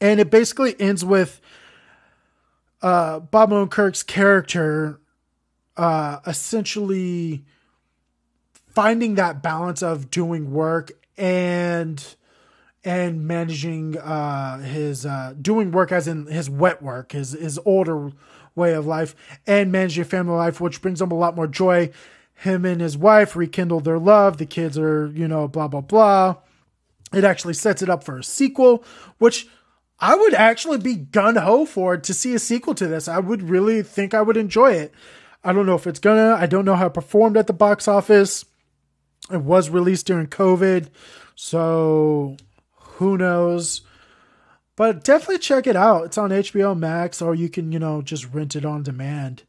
And 0.00 0.18
it 0.18 0.30
basically 0.30 0.74
ends 0.80 1.04
with 1.04 1.40
uh, 2.82 3.20
Bob 3.20 3.50
Odenkirk's 3.50 4.02
character 4.02 4.98
uh, 5.76 6.20
essentially 6.26 7.44
finding 8.68 9.16
that 9.16 9.42
balance 9.42 9.82
of 9.82 10.10
doing 10.10 10.52
work 10.52 10.92
and 11.16 12.16
and 12.84 13.26
managing 13.26 13.98
uh, 13.98 14.58
his 14.58 15.04
uh, 15.04 15.34
doing 15.40 15.70
work 15.70 15.92
as 15.92 16.08
in 16.08 16.26
his 16.26 16.48
wet 16.48 16.82
work, 16.82 17.12
his 17.12 17.32
his 17.32 17.58
older 17.64 18.12
way 18.54 18.72
of 18.74 18.86
life, 18.86 19.14
and 19.46 19.70
managing 19.70 20.04
family 20.04 20.34
life, 20.34 20.60
which 20.60 20.82
brings 20.82 21.00
him 21.00 21.10
a 21.10 21.16
lot 21.16 21.36
more 21.36 21.46
joy. 21.46 21.90
Him 22.34 22.64
and 22.64 22.80
his 22.80 22.96
wife 22.96 23.36
rekindle 23.36 23.80
their 23.80 23.98
love. 23.98 24.38
The 24.38 24.46
kids 24.46 24.78
are, 24.78 25.08
you 25.08 25.28
know, 25.28 25.46
blah 25.46 25.68
blah 25.68 25.82
blah. 25.82 26.36
It 27.12 27.24
actually 27.24 27.54
sets 27.54 27.82
it 27.82 27.90
up 27.90 28.04
for 28.04 28.18
a 28.18 28.24
sequel, 28.24 28.84
which 29.18 29.46
I 29.98 30.14
would 30.14 30.32
actually 30.32 30.78
be 30.78 30.94
gun 30.94 31.36
ho 31.36 31.66
for 31.66 31.96
to 31.98 32.14
see 32.14 32.34
a 32.34 32.38
sequel 32.38 32.74
to 32.76 32.86
this. 32.86 33.08
I 33.08 33.18
would 33.18 33.42
really 33.42 33.82
think 33.82 34.14
I 34.14 34.22
would 34.22 34.36
enjoy 34.36 34.72
it. 34.72 34.94
I 35.44 35.52
don't 35.52 35.66
know 35.66 35.74
if 35.74 35.86
it's 35.86 35.98
gonna. 35.98 36.34
I 36.38 36.46
don't 36.46 36.64
know 36.64 36.76
how 36.76 36.86
it 36.86 36.94
performed 36.94 37.36
at 37.36 37.46
the 37.46 37.52
box 37.52 37.86
office. 37.86 38.44
It 39.30 39.42
was 39.42 39.68
released 39.68 40.06
during 40.06 40.26
COVID, 40.26 40.88
so 41.34 42.36
who 43.00 43.16
knows? 43.16 43.80
But 44.76 45.02
definitely 45.02 45.38
check 45.38 45.66
it 45.66 45.74
out. 45.74 46.04
It's 46.04 46.18
on 46.18 46.28
HBO 46.28 46.78
Max, 46.78 47.22
or 47.22 47.34
you 47.34 47.48
can, 47.48 47.72
you 47.72 47.78
know, 47.78 48.02
just 48.02 48.30
rent 48.30 48.54
it 48.54 48.66
on 48.66 48.82
demand. 48.82 49.42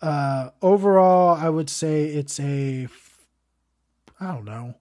Uh, 0.00 0.48
overall, 0.62 1.36
I 1.36 1.50
would 1.50 1.68
say 1.68 2.06
it's 2.06 2.40
a, 2.40 2.88
I 4.18 4.32
don't 4.32 4.46
know, 4.46 4.76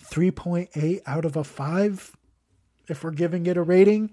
3.8 0.00 1.00
out 1.06 1.24
of 1.24 1.36
a 1.36 1.42
5 1.42 2.16
if 2.86 3.02
we're 3.02 3.10
giving 3.10 3.46
it 3.46 3.56
a 3.56 3.62
rating. 3.62 4.12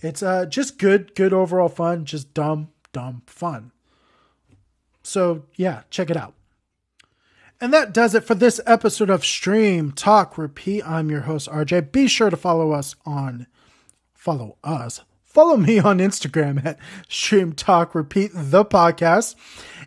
It's 0.00 0.22
uh, 0.22 0.46
just 0.46 0.78
good, 0.78 1.16
good 1.16 1.32
overall 1.32 1.68
fun, 1.68 2.04
just 2.04 2.32
dumb, 2.32 2.68
dumb 2.92 3.22
fun. 3.26 3.72
So, 5.02 5.46
yeah, 5.56 5.82
check 5.90 6.10
it 6.10 6.16
out. 6.16 6.34
And 7.64 7.72
that 7.72 7.94
does 7.94 8.14
it 8.14 8.24
for 8.24 8.34
this 8.34 8.60
episode 8.66 9.08
of 9.08 9.24
Stream 9.24 9.90
Talk 9.90 10.36
Repeat. 10.36 10.86
I'm 10.86 11.10
your 11.10 11.22
host, 11.22 11.48
RJ. 11.48 11.92
Be 11.92 12.08
sure 12.08 12.28
to 12.28 12.36
follow 12.36 12.72
us 12.72 12.94
on, 13.06 13.46
follow 14.12 14.58
us, 14.62 15.00
follow 15.24 15.56
me 15.56 15.78
on 15.78 15.98
Instagram 15.98 16.62
at 16.62 16.78
Stream 17.08 17.54
Talk 17.54 17.94
Repeat 17.94 18.32
the 18.34 18.66
podcast. 18.66 19.34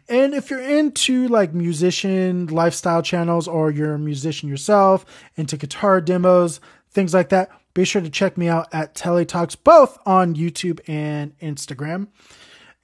And 0.09 0.33
if 0.33 0.49
you're 0.49 0.59
into 0.59 1.27
like 1.27 1.53
musician 1.53 2.47
lifestyle 2.47 3.03
channels 3.03 3.47
or 3.47 3.69
you're 3.69 3.93
a 3.93 3.99
musician 3.99 4.49
yourself, 4.49 5.05
into 5.35 5.55
guitar 5.55 6.01
demos, 6.01 6.59
things 6.89 7.13
like 7.13 7.29
that, 7.29 7.51
be 7.75 7.85
sure 7.85 8.01
to 8.01 8.09
check 8.09 8.39
me 8.39 8.47
out 8.47 8.69
at 8.73 8.95
Teletalks 8.95 9.55
both 9.63 9.99
on 10.03 10.33
YouTube 10.33 10.79
and 10.87 11.37
Instagram. 11.37 12.07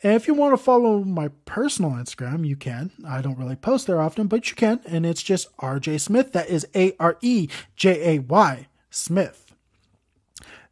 And 0.04 0.14
if 0.14 0.28
you 0.28 0.34
want 0.34 0.52
to 0.52 0.62
follow 0.62 1.04
my 1.04 1.30
personal 1.46 1.92
Instagram, 1.92 2.46
you 2.46 2.58
can. 2.58 2.92
I 3.08 3.22
don't 3.22 3.38
really 3.38 3.56
post 3.56 3.88
there 3.88 4.02
often, 4.02 4.28
but 4.28 4.50
you 4.50 4.56
can. 4.56 4.82
And 4.86 5.06
it's 5.06 5.24
just 5.24 5.56
RJ 5.58 6.02
Smith. 6.02 6.34
That 6.34 6.50
is 6.50 6.68
A 6.76 6.94
R 7.00 7.18
E 7.22 7.48
J 7.78 8.16
A 8.16 8.20
Y 8.20 8.68
Smith. 8.90 9.54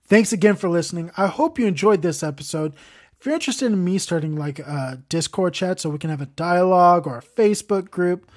Thanks 0.03 0.33
again 0.33 0.57
for 0.57 0.67
listening. 0.67 1.09
I 1.15 1.27
hope 1.27 1.57
you 1.57 1.65
enjoyed 1.65 2.01
this 2.01 2.21
episode. 2.21 2.75
If 3.17 3.25
you're 3.25 3.35
interested 3.35 3.67
in 3.67 3.83
me 3.83 3.97
starting 3.97 4.35
like 4.35 4.59
a 4.59 5.01
Discord 5.07 5.53
chat 5.53 5.79
so 5.79 5.89
we 5.89 5.97
can 5.97 6.09
have 6.09 6.21
a 6.21 6.25
dialogue 6.25 7.07
or 7.07 7.19
a 7.19 7.21
Facebook 7.21 7.89
group 7.89 8.29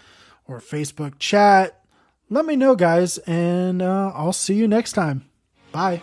or 0.47 0.61
Facebook 0.61 1.19
chat, 1.19 1.83
let 2.31 2.45
me 2.45 2.55
know, 2.55 2.77
guys. 2.77 3.19
And 3.19 3.83
uh, 3.83 4.13
I'll 4.15 4.33
see 4.33 4.55
you 4.55 4.69
next 4.69 4.93
time. 4.93 5.25
Bye. 5.73 6.03